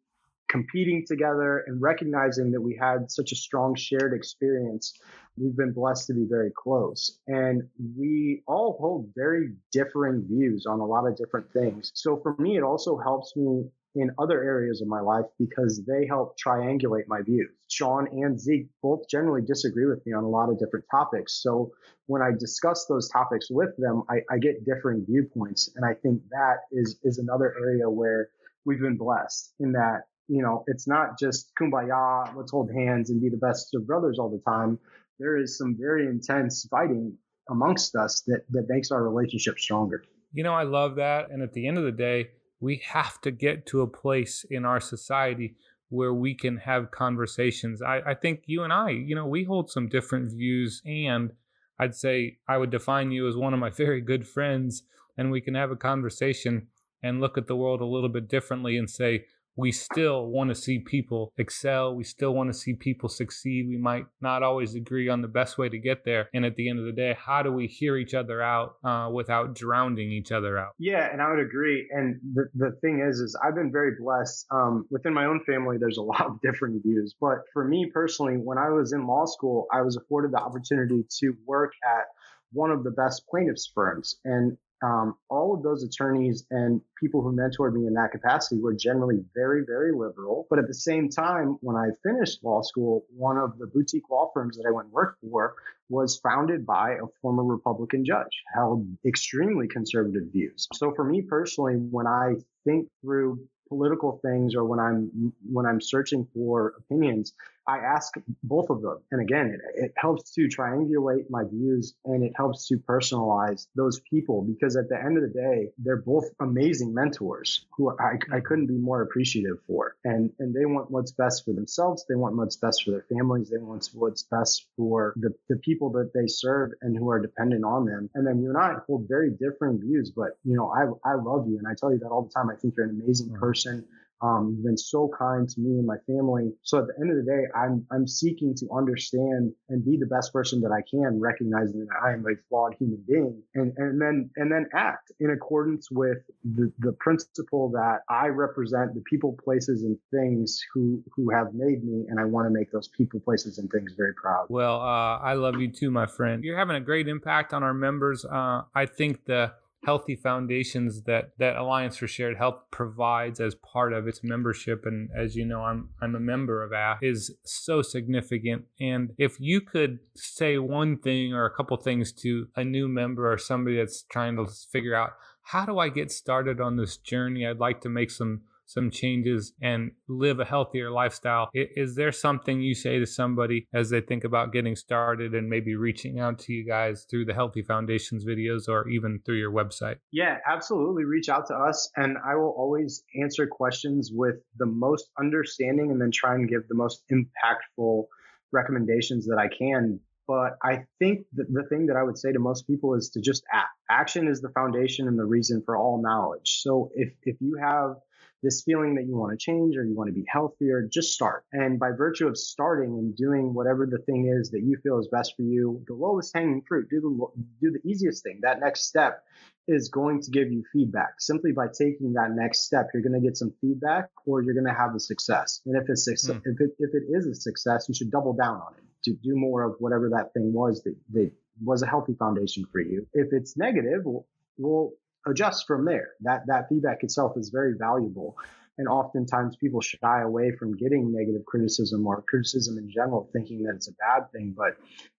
competing 0.49 1.05
together 1.07 1.65
and 1.69 1.81
recognizing 1.81 2.51
that 2.51 2.61
we 2.61 2.77
had 2.81 3.11
such 3.11 3.31
a 3.33 3.37
strong 3.37 3.75
shared 3.77 4.13
experience, 4.13 4.99
we've 5.37 5.57
been 5.57 5.73
blessed 5.73 6.09
to 6.09 6.15
be 6.15 6.27
very 6.29 6.51
close. 6.57 7.21
And 7.29 7.63
we 7.97 8.43
all 8.49 8.77
hold 8.81 9.09
very 9.15 9.55
differing 9.73 10.27
views 10.29 10.67
on 10.67 10.81
a 10.81 10.85
lot 10.85 11.07
of 11.07 11.17
different 11.17 11.53
things. 11.53 11.93
So 11.95 12.19
for 12.21 12.35
me, 12.39 12.57
it 12.57 12.63
also 12.63 12.99
helps 12.99 13.37
me 13.37 13.65
in 13.95 14.11
other 14.19 14.43
areas 14.43 14.81
of 14.81 14.89
my 14.89 15.01
life 15.01 15.25
because 15.39 15.83
they 15.85 16.07
help 16.07 16.37
triangulate 16.39 17.09
my 17.09 17.23
views. 17.23 17.51
Sean 17.69 18.07
and 18.13 18.39
Zeke 18.39 18.69
both 18.83 19.09
generally 19.09 19.43
disagree 19.43 19.87
with 19.87 20.05
me 20.07 20.13
on 20.13 20.25
a 20.25 20.29
lot 20.29 20.49
of 20.49 20.59
different 20.59 20.85
topics. 20.91 21.43
So 21.43 21.73
when 22.07 22.23
I 22.23 22.31
discuss 22.39 22.87
those 22.87 23.09
topics 23.09 23.49
with 23.51 23.71
them, 23.79 24.03
I, 24.09 24.21
I 24.31 24.39
get 24.39 24.65
differing 24.65 25.05
viewpoints. 25.07 25.71
And 25.75 25.85
I 25.85 25.95
think 25.95 26.23
that 26.31 26.59
is, 26.71 26.99
is 27.03 27.19
another 27.19 27.55
area 27.61 27.89
where 27.91 28.31
we've 28.65 28.81
been 28.81 28.97
blessed 28.97 29.55
in 29.59 29.73
that, 29.73 30.03
you 30.29 30.43
know, 30.43 30.65
it's 30.69 30.87
not 30.87 31.19
just 31.19 31.51
kumbaya, 31.61 32.35
let's 32.37 32.53
hold 32.53 32.71
hands 32.73 33.11
and 33.11 33.21
be 33.21 33.29
the 33.29 33.37
best 33.37 33.75
of 33.75 33.87
brothers 33.87 34.19
all 34.19 34.31
the 34.31 34.43
time. 34.49 34.79
There 35.19 35.37
is 35.37 35.59
some 35.59 35.77
very 35.79 36.07
intense 36.07 36.67
fighting 36.71 37.17
amongst 37.51 37.97
us 37.97 38.23
that, 38.29 38.43
that 38.51 38.67
makes 38.69 38.93
our 38.93 39.03
relationship 39.03 39.59
stronger. 39.59 40.05
You 40.33 40.45
know, 40.45 40.55
I 40.55 40.63
love 40.63 40.97
that. 40.97 41.31
And 41.31 41.43
at 41.43 41.53
the 41.53 41.67
end 41.67 41.79
of 41.79 41.85
the 41.85 41.93
day, 41.93 42.29
we 42.61 42.83
have 42.87 43.21
to 43.23 43.31
get 43.31 43.67
to 43.67 43.81
a 43.81 43.87
place 43.87 44.45
in 44.49 44.65
our 44.65 44.81
society 44.81 45.57
where 45.89 46.15
we 46.15 46.35
can 46.35 46.59
have 46.59 46.91
conversations. 46.91 47.83
I, 47.83 48.01
I 48.07 48.15
think 48.15 48.45
you 48.47 48.63
and 48.63 48.73
I, 48.73 48.91
you 48.91 49.15
know, 49.15 49.27
we 49.27 49.45
hold 49.45 49.71
some 49.71 49.89
different 49.89 50.31
views, 50.31 50.83
and 50.87 51.33
I'd 51.79 51.97
say 51.97 52.39
I 52.47 52.59
would 52.59 52.71
define 52.71 53.11
you 53.11 53.27
as 53.27 53.37
one 53.37 53.55
of 53.55 53.61
my 53.61 53.71
very 53.85 54.01
good 54.01 54.29
friends, 54.29 54.85
and 55.17 55.31
we 55.31 55.41
can 55.41 55.55
have 55.55 55.71
a 55.71 55.77
conversation 55.77 56.69
and 57.03 57.21
look 57.21 57.39
at 57.39 57.47
the 57.47 57.57
world 57.57 57.81
a 57.81 57.87
little 57.87 58.09
bit 58.09 58.29
differently 58.29 58.77
and 58.77 58.89
say, 58.89 59.25
we 59.57 59.73
still 59.73 60.27
want 60.27 60.49
to 60.49 60.55
see 60.55 60.79
people 60.79 61.33
excel. 61.39 61.95
We 61.95 62.05
still 62.05 62.35
want 62.35 62.53
to 62.53 62.59
see 62.59 62.75
people 62.75 63.09
succeed. 63.09 63.69
We 63.69 63.77
might 63.77 64.07
not 64.21 64.43
always 64.43 64.75
agree 64.75 65.09
on 65.09 65.23
the 65.23 65.29
best 65.29 65.59
way 65.59 65.69
to 65.69 65.79
get 65.79 66.05
there. 66.05 66.29
And 66.33 66.45
at 66.45 66.57
the 66.57 66.69
end 66.69 66.79
of 66.79 66.87
the 66.87 66.93
day, 66.93 67.17
how 67.19 67.43
do 67.43 67.53
we 67.53 67.67
hear 67.67 67.97
each 67.97 68.15
other 68.15 68.43
out 68.43 68.77
uh, 68.85 69.11
without 69.13 69.55
drowning 69.55 70.11
each 70.11 70.33
other 70.33 70.59
out? 70.59 70.73
Yeah, 70.79 71.09
and 71.13 71.21
I 71.21 71.31
would 71.31 71.41
agree. 71.41 71.89
And 71.91 72.21
the, 72.35 72.49
the 72.55 72.73
thing 72.81 73.05
is, 73.07 73.21
is 73.21 73.37
I've 73.45 73.55
been 73.55 73.73
very 73.73 73.93
blessed. 74.01 74.47
Um, 74.51 74.87
within 74.91 75.13
my 75.13 75.27
own 75.27 75.41
family, 75.45 75.77
there's 75.79 75.99
a 75.99 76.03
lot 76.11 76.27
of 76.27 76.41
different 76.41 76.83
views. 76.83 77.15
But 77.21 77.39
for 77.53 77.65
me 77.65 77.91
personally, 77.93 78.35
when 78.35 78.59
I 78.59 78.71
was 78.71 78.93
in 78.93 79.07
law 79.07 79.27
school, 79.27 79.67
I 79.73 79.83
was 79.83 79.97
afforded 79.97 80.33
the 80.33 80.41
opportunity 80.41 81.05
to 81.21 81.35
work 81.47 81.73
at 81.85 82.07
one 82.53 82.71
of 82.71 82.83
the 82.85 82.91
best 82.91 83.27
plaintiffs 83.29 83.71
firms. 83.75 84.17
And 84.25 84.57
um, 84.83 85.15
all 85.29 85.55
of 85.55 85.63
those 85.63 85.83
attorneys 85.83 86.47
and 86.51 86.81
people 86.99 87.23
who 87.23 87.33
mentored 87.33 87.75
me 87.75 87.87
in 87.87 87.95
that 87.95 88.13
capacity 88.13 88.61
were 88.61 88.75
generally 88.75 89.23
very, 89.35 89.63
very 89.67 89.93
liberal. 89.93 90.47
But 90.49 90.59
at 90.59 90.67
the 90.67 90.75
same 90.75 91.11
time, 91.11 91.59
when 91.61 91.77
I 91.77 91.89
finished 92.03 92.43
law 92.43 92.63
school, 92.63 93.05
one 93.15 93.37
of 93.37 93.59
the 93.59 93.67
boutique 93.67 94.09
law 94.11 94.31
firms 94.33 94.57
that 94.57 94.65
I 94.67 94.71
went 94.71 94.87
and 94.87 94.93
worked 94.93 95.21
for 95.21 95.55
was 95.89 96.19
founded 96.19 96.65
by 96.65 96.93
a 96.93 97.07
former 97.21 97.45
Republican 97.45 98.05
judge, 98.05 98.43
held 98.55 98.87
extremely 99.05 99.69
conservative 99.69 100.29
views. 100.33 100.69
So 100.75 100.95
for 100.95 101.05
me 101.05 101.23
personally, 101.23 101.75
when 101.75 102.07
I 102.07 102.35
think 102.65 102.89
through 103.03 103.41
political 103.69 104.19
things 104.23 104.55
or 104.55 104.65
when 104.65 104.81
I'm 104.81 105.33
when 105.51 105.65
I'm 105.67 105.81
searching 105.81 106.27
for 106.35 106.75
opinions, 106.79 107.33
I 107.67 107.79
ask 107.79 108.15
both 108.43 108.71
of 108.71 108.83
them. 108.83 108.99
And 109.11 109.21
again, 109.21 109.47
it, 109.55 109.85
it 109.85 109.93
helps 109.97 110.33
to 110.35 110.49
triangulate 110.49 111.31
my 111.31 111.45
views 111.45 111.95
and 112.05 112.25
it 112.25 112.33
helps 112.37 112.67
to 112.69 112.77
personalize 112.77 113.67
those 113.77 114.01
people 114.01 114.43
because 114.43 114.77
at 114.77 114.89
the 114.89 114.97
end 114.97 115.17
of 115.17 115.23
the 115.23 115.29
day, 115.29 115.71
they're 115.79 116.03
both 116.03 116.25
amazing 116.41 116.95
mentors 116.95 117.67
who 117.77 117.91
I, 117.91 117.93
I 117.93 118.17
mm-hmm. 118.17 118.39
couldn't 118.47 118.67
be 118.67 118.79
more 118.79 119.03
appreciative 119.03 119.59
for. 119.67 119.97
And, 120.05 120.31
and 120.39 120.55
they 120.55 120.67
want 120.67 120.91
what's 120.91 121.13
best 121.13 121.45
for 121.45 121.53
themselves. 121.53 122.05
They 122.09 122.17
want 122.17 122.37
what's 122.37 122.57
best 122.57 122.85
for 122.85 122.91
their 122.93 123.07
families. 123.13 123.51
They 123.51 123.59
want 123.59 123.89
what's 123.95 124.23
best 124.25 124.67
for 124.77 125.15
the, 125.17 125.35
the 125.49 125.57
people 125.57 125.91
that 125.93 126.13
they 126.15 126.27
serve 126.27 126.73
and 126.83 126.97
who 126.97 127.11
are 127.11 127.21
dependent 127.21 127.65
on 127.65 127.85
them. 127.85 128.11
And 128.15 128.27
then 128.27 128.41
you 128.43 128.49
and 128.49 128.59
I 128.59 128.75
hold 128.87 129.07
very 129.09 129.31
different 129.31 129.81
views, 129.81 130.13
but 130.15 130.39
you 130.45 130.57
know, 130.57 130.71
I, 130.71 131.11
I 131.11 131.15
love 131.15 131.49
you. 131.49 131.59
And 131.59 131.67
I 131.69 131.75
tell 131.75 131.93
you 131.93 131.99
that 131.99 132.09
all 132.09 132.23
the 132.23 132.31
time. 132.31 132.51
I 132.51 132.57
think 132.57 132.75
you're 132.77 132.87
an 132.87 133.01
amazing 133.03 133.29
mm-hmm. 133.29 133.39
person. 133.41 133.87
Um, 134.23 134.55
you've 134.55 134.65
been 134.65 134.77
so 134.77 135.11
kind 135.19 135.49
to 135.49 135.61
me 135.61 135.79
and 135.79 135.87
my 135.87 135.97
family. 136.07 136.53
So 136.63 136.79
at 136.79 136.87
the 136.89 136.95
end 137.01 137.11
of 137.11 137.17
the 137.17 137.31
day, 137.31 137.45
I'm 137.55 137.87
I'm 137.91 138.07
seeking 138.07 138.55
to 138.57 138.69
understand 138.77 139.53
and 139.69 139.85
be 139.85 139.97
the 139.97 140.07
best 140.07 140.33
person 140.33 140.61
that 140.61 140.73
I 140.73 140.83
can, 140.91 141.21
recognizing 141.21 141.87
that 141.87 141.97
I 142.05 142.13
am 142.13 142.25
a 142.27 142.37
flawed 142.49 142.75
human 142.79 143.03
being, 143.07 143.43
and 143.55 143.73
and 143.77 144.01
then 144.01 144.31
and 144.37 144.53
then 144.53 144.67
act 144.75 145.13
in 145.21 145.31
accordance 145.31 145.91
with 145.91 146.19
the 146.45 146.73
the 146.81 146.93
principle 147.01 147.71
that 147.71 148.01
I 148.09 148.27
represent 148.27 148.95
the 148.95 149.03
people, 149.09 149.37
places, 149.43 149.83
and 149.83 149.97
things 150.11 150.61
who 150.75 151.03
who 151.17 151.31
have 151.31 151.55
made 151.55 151.83
me, 151.83 152.07
and 152.09 152.21
I 152.21 152.25
want 152.25 152.47
to 152.47 152.51
make 152.51 152.71
those 152.73 152.89
people, 152.89 153.21
places, 153.21 153.59
and 153.59 153.71
things 153.71 153.93
very 153.97 154.15
proud. 154.15 154.47
Well, 154.51 154.81
uh, 154.81 155.19
I 155.19 155.35
love 155.35 155.61
you 155.61 155.69
too, 155.69 155.91
my 155.91 156.07
friend. 156.07 156.45
You're 156.45 156.59
having 156.59 156.77
a 156.77 156.81
great 156.81 157.09
impact 157.09 157.55
on 157.55 157.63
our 157.63 157.75
members. 157.75 158.25
Uh, 158.25 158.63
I 158.75 158.87
think 158.87 159.25
the 159.25 159.53
healthy 159.85 160.15
foundations 160.15 161.03
that 161.03 161.31
that 161.39 161.57
Alliance 161.57 161.97
for 161.97 162.07
Shared 162.07 162.37
Health 162.37 162.61
provides 162.71 163.41
as 163.41 163.55
part 163.55 163.93
of 163.93 164.07
its 164.07 164.21
membership. 164.23 164.85
And 164.85 165.09
as 165.17 165.37
you 165.37 165.45
know 165.45 165.63
I'm 165.63 165.91
I'm 166.03 166.15
a 166.15 166.21
member 166.21 166.63
of 166.63 166.73
AF 166.73 166.99
is 167.03 167.35
so 167.45 167.83
significant. 167.83 168.65
And 168.81 169.13
if 169.19 169.41
you 169.41 169.61
could 169.61 170.01
say 170.15 170.59
one 170.59 170.99
thing 170.99 171.33
or 171.33 171.47
a 171.47 171.55
couple 171.55 171.77
things 171.77 172.13
to 172.15 172.49
a 172.57 172.65
new 172.65 172.89
member 172.89 173.31
or 173.33 173.39
somebody 173.39 173.77
that's 173.77 174.03
trying 174.11 174.37
to 174.37 174.47
figure 174.71 174.95
out 174.95 175.13
how 175.43 175.65
do 175.65 175.79
I 175.79 175.89
get 175.89 176.13
started 176.13 176.61
on 176.61 176.77
this 176.77 176.97
journey? 176.97 177.47
I'd 177.47 177.59
like 177.59 177.81
to 177.81 177.89
make 177.89 178.11
some 178.11 178.43
some 178.71 178.89
changes 178.89 179.53
and 179.61 179.91
live 180.09 180.39
a 180.39 180.45
healthier 180.45 180.93
lifestyle. 180.93 181.51
Is 181.53 181.97
there 181.97 182.13
something 182.13 182.61
you 182.61 182.77
say 182.77 183.01
to 183.01 183.07
somebody 183.07 183.67
as 183.75 183.91
they 183.91 184.01
think 184.01 184.23
about 184.23 184.53
getting 184.53 184.77
started 184.77 185.35
and 185.35 185.49
maybe 185.49 185.75
reaching 185.75 186.21
out 186.21 186.39
to 186.41 186.53
you 186.53 186.65
guys 186.65 187.05
through 187.11 187.25
the 187.25 187.35
Healthy 187.35 187.63
Foundations 187.63 188.25
videos 188.25 188.69
or 188.69 188.89
even 188.89 189.21
through 189.27 189.39
your 189.39 189.51
website? 189.51 189.97
Yeah, 190.13 190.39
absolutely. 190.47 191.05
Reach 191.05 191.29
out 191.29 191.49
to 191.49 191.55
us, 191.55 191.91
and 191.97 192.17
I 192.25 192.37
will 192.37 192.55
always 192.57 193.03
answer 193.21 193.45
questions 193.49 194.13
with 194.13 194.37
the 194.57 194.67
most 194.67 195.11
understanding 195.19 195.91
and 195.91 196.01
then 196.01 196.13
try 196.13 196.37
and 196.37 196.49
give 196.49 196.69
the 196.69 196.77
most 196.77 197.03
impactful 197.11 198.05
recommendations 198.53 199.27
that 199.27 199.39
I 199.39 199.49
can 199.49 199.99
but 200.29 200.59
I 200.63 200.85
think 201.01 201.27
the 201.33 201.65
thing 201.69 201.87
that 201.87 201.97
I 201.97 202.05
would 202.05 202.17
say 202.17 202.31
to 202.31 202.39
most 202.39 202.65
people 202.69 202.95
is 202.95 203.11
to 203.15 203.21
just 203.21 203.43
act. 203.53 203.71
Action 203.91 204.29
is 204.29 204.41
the 204.41 204.51
foundation 204.51 205.09
and 205.09 205.19
the 205.19 205.25
reason 205.25 205.61
for 205.67 205.77
all 205.77 206.01
knowledge. 206.01 206.61
So 206.63 206.93
if 206.95 207.13
if 207.25 207.35
you 207.41 207.59
have 207.61 207.97
this 208.43 208.63
feeling 208.63 208.95
that 208.95 209.07
you 209.07 209.17
want 209.17 209.33
to 209.33 209.43
change 209.43 209.77
or 209.77 209.85
you 209.85 209.95
want 209.95 210.09
to 210.09 210.15
be 210.15 210.25
healthier, 210.29 210.89
just 210.91 211.13
start. 211.13 211.45
And 211.53 211.79
by 211.79 211.91
virtue 211.91 212.27
of 212.27 212.39
starting 212.39 212.99
and 212.99 213.15
doing 213.17 213.53
whatever 213.55 213.87
the 213.87 213.99
thing 213.99 214.33
is 214.35 214.51
that 214.51 214.63
you 214.63 214.79
feel 214.83 214.99
is 214.99 215.09
best 215.09 215.35
for 215.37 215.43
you, 215.43 215.83
the 215.87 215.95
lowest 215.95 216.35
hanging 216.35 216.63
fruit, 216.67 216.89
do 216.91 217.01
the 217.01 217.43
do 217.61 217.71
the 217.71 217.89
easiest 217.89 218.23
thing. 218.23 218.41
That 218.43 218.61
next 218.61 218.87
step 218.87 219.23
is 219.69 219.89
going 219.89 220.23
to 220.23 220.31
give 220.31 220.51
you 220.51 220.65
feedback. 220.73 221.21
Simply 221.21 221.53
by 221.53 221.67
taking 221.67 222.15
that 222.15 222.31
next 222.33 222.65
step, 222.65 222.89
you're 222.93 223.03
going 223.03 223.21
to 223.21 223.27
get 223.27 223.37
some 223.37 223.53
feedback 223.61 224.09
or 224.27 224.43
you're 224.43 224.55
going 224.55 224.67
to 224.67 224.79
have 224.79 224.95
a 224.95 225.01
success. 225.01 225.61
And 225.67 225.77
if 225.77 225.89
it's 225.89 226.05
success, 226.05 226.37
mm. 226.37 226.43
if 226.45 226.61
it 226.61 226.71
if 226.79 226.91
it 226.95 227.05
is 227.11 227.27
a 227.27 227.35
success, 227.35 227.87
you 227.89 227.95
should 227.95 228.11
double 228.11 228.33
down 228.33 228.57
on 228.57 228.75
it 228.77 228.85
to 229.05 229.13
do 229.13 229.37
more 229.37 229.63
of 229.63 229.77
whatever 229.79 230.11
that 230.11 230.33
thing 230.35 230.53
was 230.53 230.83
that, 230.83 230.95
that 231.13 231.31
was 231.63 231.83
a 231.83 231.87
healthy 231.87 232.15
foundation 232.19 232.65
for 232.71 232.81
you. 232.81 233.07
If 233.13 233.29
it's 233.33 233.57
negative, 233.57 234.03
well, 234.05 234.27
well 234.59 234.93
adjust 235.27 235.67
from 235.67 235.85
there. 235.85 236.11
That 236.21 236.47
that 236.47 236.69
feedback 236.69 237.03
itself 237.03 237.37
is 237.37 237.51
very 237.51 237.75
valuable. 237.79 238.37
And 238.79 238.89
oftentimes 238.89 239.57
people 239.57 239.81
shy 239.81 240.23
away 240.23 240.53
from 240.59 240.77
getting 240.77 241.13
negative 241.13 241.45
criticism 241.45 242.07
or 242.07 242.25
criticism 242.29 242.79
in 242.79 242.91
general, 242.91 243.29
thinking 243.33 243.63
that 243.65 243.75
it's 243.75 243.89
a 243.89 243.93
bad 243.93 244.33
thing. 244.33 244.55
But 244.57 244.77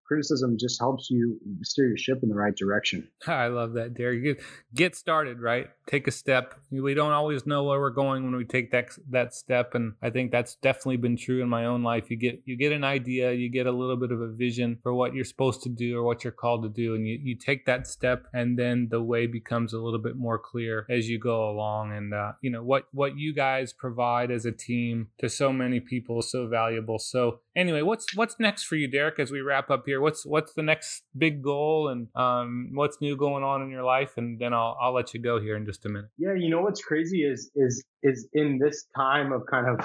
criticism 0.08 0.58
just 0.60 0.80
helps 0.80 1.10
you 1.10 1.40
steer 1.64 1.88
your 1.88 1.98
ship 1.98 2.20
in 2.24 2.30
the 2.30 2.36
right 2.36 2.56
direction. 2.56 3.08
I 3.28 3.48
love 3.48 3.74
that, 3.74 3.94
Derek. 3.94 4.42
Get 4.74 4.96
started, 4.96 5.40
right? 5.40 5.70
Take 5.88 6.08
a 6.08 6.12
step. 6.12 6.56
We 6.72 6.94
don't 6.94 7.12
always 7.12 7.46
know 7.46 7.64
where 7.64 7.80
we're 7.80 7.90
going 7.92 8.24
when 8.24 8.36
we 8.36 8.46
take 8.46 8.72
that 8.72 8.90
that 9.10 9.34
step, 9.34 9.76
and 9.76 9.94
I 10.02 10.10
think 10.10 10.32
that's 10.32 10.56
definitely 10.56 10.98
been 10.98 11.18
true 11.18 11.42
in 11.42 11.50
my 11.50 11.66
own 11.66 11.84
life. 11.84 12.10
You 12.10 12.18
get 12.18 12.42
you 12.46 12.58
get 12.58 12.72
an 12.72 12.84
idea, 12.84 13.32
you 13.32 13.50
get 13.50 13.68
a 13.68 13.72
little 13.72 13.98
bit 13.98 14.12
of 14.12 14.22
a 14.22 14.28
vision 14.28 14.80
for 14.84 14.94
what 14.94 15.14
you're 15.14 15.26
supposed 15.26 15.64
to 15.64 15.70
do 15.70 15.98
or 15.98 16.04
what 16.04 16.24
you're 16.24 16.32
called 16.32 16.64
to 16.64 16.70
do, 16.70 16.96
and 16.96 17.08
you, 17.08 17.20
you 17.22 17.36
take 17.36 17.66
that 17.66 17.88
step, 17.88 18.28
and 18.34 18.58
then 18.58 18.88
the 18.90 19.02
way 19.02 19.28
becomes 19.28 19.74
a 19.74 19.80
little 19.80 20.00
bit 20.00 20.16
more 20.16 20.40
clear 20.40 20.86
as 20.90 21.10
you 21.10 21.20
go 21.20 21.50
along. 21.50 21.94
And 21.94 22.14
uh, 22.14 22.34
you 22.42 22.50
know 22.50 22.64
what 22.64 22.88
what 22.92 23.18
you 23.18 23.34
guys 23.34 23.74
provide 23.74 24.32
as 24.32 24.46
a 24.46 24.52
team 24.52 25.08
to 25.20 25.30
so 25.30 25.52
many 25.52 25.80
people 25.80 26.20
is 26.20 26.32
so 26.32 26.48
valuable. 26.48 27.00
So 27.00 27.40
anyway, 27.56 27.82
what's 27.82 28.16
what's 28.16 28.40
next 28.40 28.64
for 28.64 28.76
you, 28.76 28.88
Derek? 28.88 29.20
As 29.20 29.32
we 29.32 29.42
wrap 29.42 29.70
up 29.70 29.84
here 29.86 30.02
what's 30.02 30.26
what's 30.26 30.54
the 30.54 30.64
next 30.64 31.04
big 31.18 31.42
goal 31.42 31.90
and 31.90 32.08
um, 32.16 32.72
what's 32.74 33.00
new 33.02 33.16
going 33.16 33.44
on 33.44 33.62
in 33.62 33.70
your 33.70 33.84
life, 33.84 34.14
and 34.18 34.40
then 34.40 34.54
I'll 34.54 34.78
I'll 34.82 34.94
let 34.94 35.14
you 35.14 35.22
go 35.22 35.40
here 35.40 35.56
in 35.56 35.66
just 35.66 35.86
a 35.86 35.90
minute. 35.90 36.10
Yeah, 36.18 36.34
you 36.34 36.50
know 36.50 36.62
what's 36.62 36.82
crazy 36.82 37.24
is 37.24 37.52
is 37.56 37.84
is 38.04 38.28
in 38.34 38.58
this 38.58 38.86
time 38.96 39.32
of 39.32 39.46
kind 39.46 39.68
of 39.68 39.80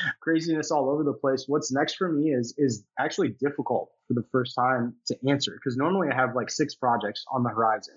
craziness 0.20 0.70
all 0.70 0.90
over 0.90 1.04
the 1.04 1.12
place. 1.12 1.44
What's 1.46 1.72
next 1.72 1.96
for 1.96 2.10
me 2.10 2.30
is 2.30 2.54
is 2.58 2.84
actually 2.98 3.36
difficult 3.40 3.90
for 4.08 4.14
the 4.14 4.24
first 4.32 4.54
time 4.54 4.94
to 5.06 5.16
answer 5.28 5.52
because 5.52 5.76
normally 5.76 6.08
I 6.10 6.14
have 6.14 6.34
like 6.34 6.50
six 6.50 6.74
projects 6.74 7.24
on 7.32 7.42
the 7.42 7.50
horizon. 7.50 7.94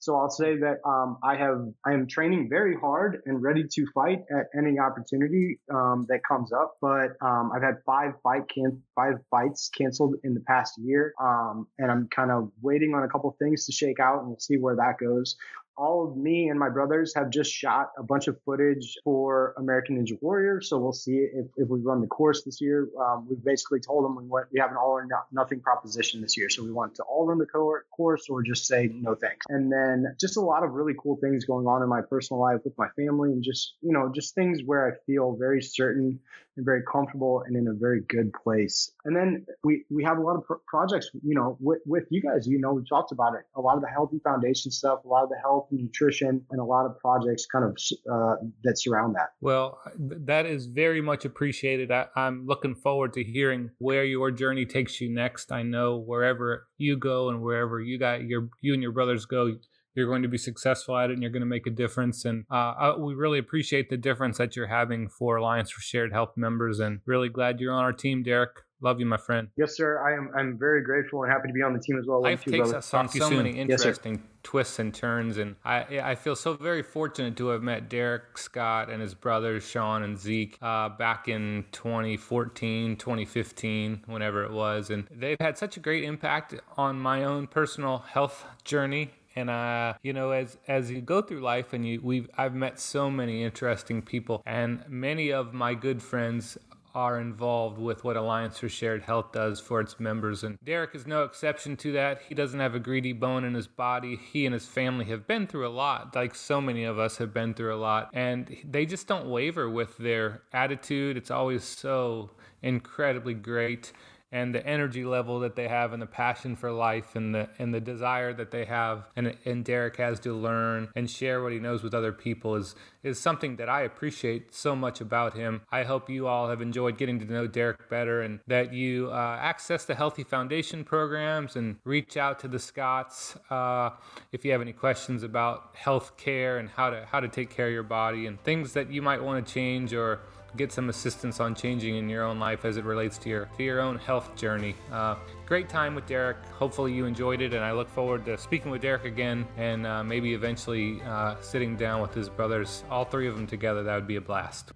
So 0.00 0.16
I'll 0.16 0.30
say 0.30 0.56
that 0.56 0.78
um, 0.84 1.18
I 1.22 1.36
have 1.36 1.60
I 1.84 1.92
am 1.92 2.06
training 2.06 2.48
very 2.48 2.74
hard 2.74 3.22
and 3.26 3.42
ready 3.42 3.64
to 3.70 3.86
fight 3.94 4.24
at 4.30 4.46
any 4.56 4.78
opportunity 4.78 5.60
um, 5.72 6.06
that 6.08 6.20
comes 6.26 6.52
up. 6.52 6.76
But 6.80 7.12
um, 7.20 7.52
I've 7.54 7.62
had 7.62 7.76
five 7.84 8.14
fight 8.22 8.48
can 8.48 8.82
five 8.96 9.16
fights 9.30 9.68
canceled 9.68 10.16
in 10.24 10.32
the 10.32 10.40
past 10.40 10.78
year, 10.78 11.12
um, 11.20 11.66
and 11.78 11.90
I'm 11.90 12.08
kind 12.08 12.30
of 12.30 12.50
waiting 12.62 12.94
on 12.94 13.02
a 13.02 13.08
couple 13.08 13.34
things 13.38 13.66
to 13.66 13.72
shake 13.72 14.00
out, 14.00 14.20
and 14.20 14.28
we'll 14.28 14.40
see 14.40 14.56
where 14.56 14.76
that 14.76 14.96
goes 14.98 15.36
all 15.80 16.06
of 16.06 16.16
me 16.16 16.50
and 16.50 16.58
my 16.58 16.68
brothers 16.68 17.14
have 17.14 17.30
just 17.30 17.50
shot 17.50 17.90
a 17.98 18.02
bunch 18.02 18.28
of 18.28 18.36
footage 18.44 18.98
for 19.02 19.54
American 19.56 19.96
Ninja 19.96 20.18
Warrior. 20.20 20.60
So 20.60 20.78
we'll 20.78 20.92
see 20.92 21.16
if, 21.32 21.46
if 21.56 21.68
we 21.68 21.80
run 21.80 22.02
the 22.02 22.06
course 22.06 22.44
this 22.44 22.60
year. 22.60 22.88
Um, 23.00 23.26
we've 23.28 23.42
basically 23.42 23.80
told 23.80 24.04
them 24.04 24.16
we 24.16 24.40
we 24.52 24.60
have 24.60 24.70
an 24.70 24.76
all 24.76 24.90
or 24.90 25.08
nothing 25.32 25.60
proposition 25.60 26.20
this 26.20 26.36
year. 26.36 26.50
So 26.50 26.62
we 26.62 26.70
want 26.70 26.94
to 26.96 27.02
all 27.04 27.26
run 27.26 27.38
the 27.38 27.46
course 27.46 28.26
or 28.28 28.42
just 28.42 28.66
say 28.66 28.90
no 28.92 29.14
thanks. 29.14 29.46
And 29.48 29.72
then 29.72 30.14
just 30.20 30.36
a 30.36 30.40
lot 30.40 30.64
of 30.64 30.72
really 30.72 30.94
cool 31.02 31.16
things 31.16 31.46
going 31.46 31.66
on 31.66 31.82
in 31.82 31.88
my 31.88 32.02
personal 32.02 32.42
life 32.42 32.60
with 32.62 32.76
my 32.76 32.88
family 32.90 33.32
and 33.32 33.42
just, 33.42 33.74
you 33.80 33.92
know, 33.92 34.12
just 34.14 34.34
things 34.34 34.60
where 34.64 34.86
I 34.86 34.92
feel 35.06 35.34
very 35.34 35.62
certain 35.62 36.20
and 36.60 36.66
very 36.66 36.82
comfortable 36.90 37.42
and 37.46 37.56
in 37.56 37.66
a 37.68 37.72
very 37.72 38.02
good 38.08 38.30
place. 38.44 38.92
And 39.04 39.16
then 39.16 39.46
we, 39.64 39.84
we 39.90 40.04
have 40.04 40.18
a 40.18 40.20
lot 40.20 40.36
of 40.36 40.44
pro- 40.44 40.60
projects, 40.68 41.10
you 41.24 41.34
know, 41.34 41.56
with, 41.58 41.80
with 41.86 42.04
you 42.10 42.20
guys, 42.22 42.46
you 42.46 42.60
know, 42.60 42.72
we 42.74 42.82
talked 42.88 43.12
about 43.12 43.34
it, 43.34 43.40
a 43.56 43.60
lot 43.60 43.76
of 43.76 43.82
the 43.82 43.88
healthy 43.88 44.20
foundation 44.22 44.70
stuff, 44.70 45.00
a 45.04 45.08
lot 45.08 45.24
of 45.24 45.30
the 45.30 45.38
health 45.42 45.68
and 45.70 45.80
nutrition 45.80 46.44
and 46.50 46.60
a 46.60 46.64
lot 46.64 46.84
of 46.84 46.98
projects 46.98 47.46
kind 47.46 47.64
of 47.64 47.76
uh, 48.12 48.36
that 48.62 48.78
surround 48.78 49.14
that. 49.16 49.30
Well, 49.40 49.80
that 49.98 50.46
is 50.46 50.66
very 50.66 51.00
much 51.00 51.24
appreciated. 51.24 51.90
I, 51.90 52.06
I'm 52.14 52.46
looking 52.46 52.74
forward 52.74 53.14
to 53.14 53.24
hearing 53.24 53.70
where 53.78 54.04
your 54.04 54.30
journey 54.30 54.66
takes 54.66 55.00
you 55.00 55.08
next. 55.08 55.50
I 55.50 55.62
know 55.62 55.96
wherever 55.96 56.68
you 56.76 56.96
go 56.96 57.30
and 57.30 57.40
wherever 57.42 57.80
you 57.80 57.98
got 57.98 58.24
your, 58.24 58.48
you 58.60 58.74
and 58.74 58.82
your 58.82 58.92
brothers 58.92 59.24
go, 59.24 59.56
you're 60.00 60.08
going 60.08 60.22
to 60.22 60.28
be 60.28 60.38
successful 60.38 60.96
at 60.96 61.10
it 61.10 61.12
and 61.12 61.22
you're 61.22 61.30
going 61.30 61.40
to 61.42 61.46
make 61.46 61.66
a 61.66 61.70
difference. 61.70 62.24
And 62.24 62.46
uh, 62.50 62.94
we 62.98 63.14
really 63.14 63.38
appreciate 63.38 63.90
the 63.90 63.98
difference 63.98 64.38
that 64.38 64.56
you're 64.56 64.66
having 64.66 65.08
for 65.08 65.36
Alliance 65.36 65.70
for 65.70 65.82
Shared 65.82 66.10
Health 66.10 66.36
members 66.36 66.80
and 66.80 67.00
really 67.04 67.28
glad 67.28 67.60
you're 67.60 67.74
on 67.74 67.84
our 67.84 67.92
team, 67.92 68.22
Derek. 68.22 68.50
Love 68.82 68.98
you, 68.98 69.04
my 69.04 69.18
friend. 69.18 69.48
Yes, 69.58 69.76
sir. 69.76 70.00
I 70.00 70.16
am. 70.16 70.30
I'm 70.34 70.58
very 70.58 70.82
grateful 70.82 71.22
and 71.22 71.30
happy 71.30 71.48
to 71.48 71.52
be 71.52 71.60
on 71.60 71.74
the 71.74 71.80
team 71.80 71.98
as 71.98 72.06
well. 72.06 72.22
Life 72.22 72.44
takes 72.44 72.56
brother. 72.56 72.78
us 72.78 72.94
on 72.94 73.10
so 73.10 73.28
soon. 73.28 73.36
many 73.36 73.50
interesting 73.50 74.14
yes, 74.14 74.22
twists 74.42 74.78
and 74.78 74.94
turns, 74.94 75.36
and 75.36 75.56
I 75.66 76.00
I 76.02 76.14
feel 76.14 76.34
so 76.34 76.54
very 76.54 76.82
fortunate 76.82 77.36
to 77.36 77.48
have 77.48 77.62
met 77.62 77.90
Derek 77.90 78.38
Scott 78.38 78.88
and 78.88 79.02
his 79.02 79.12
brothers 79.12 79.68
Sean 79.68 80.02
and 80.02 80.18
Zeke 80.18 80.56
uh, 80.62 80.88
back 80.88 81.28
in 81.28 81.66
2014, 81.72 82.96
2015, 82.96 84.04
whenever 84.06 84.44
it 84.44 84.50
was, 84.50 84.88
and 84.88 85.06
they've 85.10 85.36
had 85.38 85.58
such 85.58 85.76
a 85.76 85.80
great 85.80 86.04
impact 86.04 86.54
on 86.78 86.98
my 86.98 87.24
own 87.24 87.48
personal 87.48 87.98
health 87.98 88.46
journey 88.64 89.10
and 89.36 89.50
uh, 89.50 89.94
you 90.02 90.12
know, 90.12 90.30
as 90.30 90.58
as 90.68 90.90
you 90.90 91.00
go 91.00 91.22
through 91.22 91.40
life, 91.40 91.72
and 91.72 91.86
you 91.86 92.00
we've 92.02 92.28
I've 92.36 92.54
met 92.54 92.80
so 92.80 93.10
many 93.10 93.42
interesting 93.42 94.02
people, 94.02 94.42
and 94.46 94.84
many 94.88 95.32
of 95.32 95.54
my 95.54 95.74
good 95.74 96.02
friends 96.02 96.58
are 96.94 97.20
involved 97.20 97.78
with 97.78 98.02
what 98.02 98.16
Alliance 98.16 98.58
for 98.58 98.68
Shared 98.68 99.02
Health 99.02 99.32
does 99.32 99.60
for 99.60 99.80
its 99.80 100.00
members. 100.00 100.42
And 100.42 100.58
Derek 100.64 100.94
is 100.94 101.06
no 101.06 101.22
exception 101.24 101.76
to 101.78 101.92
that. 101.92 102.22
He 102.28 102.34
doesn't 102.34 102.58
have 102.58 102.74
a 102.74 102.80
greedy 102.80 103.12
bone 103.12 103.44
in 103.44 103.54
his 103.54 103.68
body. 103.68 104.16
He 104.16 104.46
and 104.46 104.52
his 104.52 104.66
family 104.66 105.04
have 105.06 105.26
been 105.26 105.46
through 105.46 105.68
a 105.68 105.70
lot, 105.70 106.14
like 106.14 106.34
so 106.34 106.60
many 106.60 106.84
of 106.84 106.98
us 106.98 107.16
have 107.18 107.32
been 107.32 107.54
through 107.54 107.74
a 107.74 107.78
lot. 107.78 108.10
And 108.12 108.56
they 108.64 108.86
just 108.86 109.06
don't 109.06 109.28
waver 109.28 109.70
with 109.70 109.96
their 109.98 110.42
attitude. 110.52 111.16
It's 111.16 111.30
always 111.30 111.64
so 111.64 112.30
incredibly 112.62 113.34
great 113.34 113.92
and 114.32 114.54
the 114.54 114.64
energy 114.66 115.04
level 115.04 115.40
that 115.40 115.56
they 115.56 115.68
have 115.68 115.92
and 115.92 116.00
the 116.00 116.06
passion 116.06 116.54
for 116.54 116.70
life 116.70 117.16
and 117.16 117.34
the 117.34 117.48
and 117.58 117.74
the 117.74 117.80
desire 117.80 118.32
that 118.32 118.50
they 118.50 118.64
have 118.64 119.08
and 119.16 119.36
and 119.44 119.64
Derek 119.64 119.96
has 119.96 120.20
to 120.20 120.32
learn 120.32 120.88
and 120.94 121.10
share 121.10 121.42
what 121.42 121.52
he 121.52 121.58
knows 121.58 121.82
with 121.82 121.94
other 121.94 122.12
people 122.12 122.54
is 122.54 122.74
is 123.02 123.18
something 123.18 123.56
that 123.56 123.68
I 123.68 123.82
appreciate 123.82 124.54
so 124.54 124.76
much 124.76 125.00
about 125.00 125.34
him. 125.34 125.62
I 125.72 125.84
hope 125.84 126.10
you 126.10 126.26
all 126.26 126.50
have 126.50 126.60
enjoyed 126.60 126.98
getting 126.98 127.18
to 127.20 127.24
know 127.24 127.46
Derek 127.46 127.88
better 127.88 128.20
and 128.20 128.40
that 128.46 128.72
you 128.74 129.10
uh, 129.10 129.38
access 129.40 129.84
the 129.86 129.94
Healthy 129.94 130.24
Foundation 130.24 130.84
programs 130.84 131.56
and 131.56 131.76
reach 131.84 132.16
out 132.16 132.38
to 132.40 132.48
the 132.48 132.58
Scotts 132.58 133.36
uh, 133.48 133.90
if 134.32 134.44
you 134.44 134.52
have 134.52 134.60
any 134.60 134.72
questions 134.72 135.22
about 135.22 135.74
health 135.74 136.16
care 136.16 136.58
and 136.58 136.68
how 136.68 136.90
to 136.90 137.06
how 137.10 137.20
to 137.20 137.28
take 137.28 137.50
care 137.50 137.66
of 137.66 137.72
your 137.72 137.82
body 137.82 138.26
and 138.26 138.42
things 138.44 138.74
that 138.74 138.92
you 138.92 139.02
might 139.02 139.22
want 139.22 139.44
to 139.44 139.52
change 139.52 139.92
or 139.94 140.20
get 140.56 140.72
some 140.72 140.88
assistance 140.88 141.40
on 141.40 141.54
changing 141.54 141.96
in 141.96 142.08
your 142.08 142.24
own 142.24 142.38
life 142.38 142.64
as 142.64 142.76
it 142.76 142.84
relates 142.84 143.18
to 143.18 143.28
your 143.28 143.48
to 143.56 143.62
your 143.62 143.80
own 143.80 143.98
health 143.98 144.34
journey. 144.36 144.74
Uh, 144.92 145.16
great 145.46 145.68
time 145.68 145.94
with 145.94 146.06
Derek. 146.06 146.36
Hopefully 146.58 146.92
you 146.92 147.06
enjoyed 147.06 147.40
it, 147.40 147.54
and 147.54 147.64
I 147.64 147.72
look 147.72 147.88
forward 147.88 148.24
to 148.26 148.38
speaking 148.38 148.70
with 148.70 148.82
Derek 148.82 149.04
again, 149.04 149.46
and 149.56 149.86
uh, 149.86 150.02
maybe 150.02 150.34
eventually 150.34 151.00
uh, 151.02 151.36
sitting 151.40 151.76
down 151.76 152.00
with 152.00 152.14
his 152.14 152.28
brothers, 152.28 152.84
all 152.90 153.04
three 153.04 153.28
of 153.28 153.36
them 153.36 153.46
together. 153.46 153.82
That 153.82 153.94
would 153.94 154.06
be 154.06 154.16
a 154.16 154.20
blast. 154.20 154.72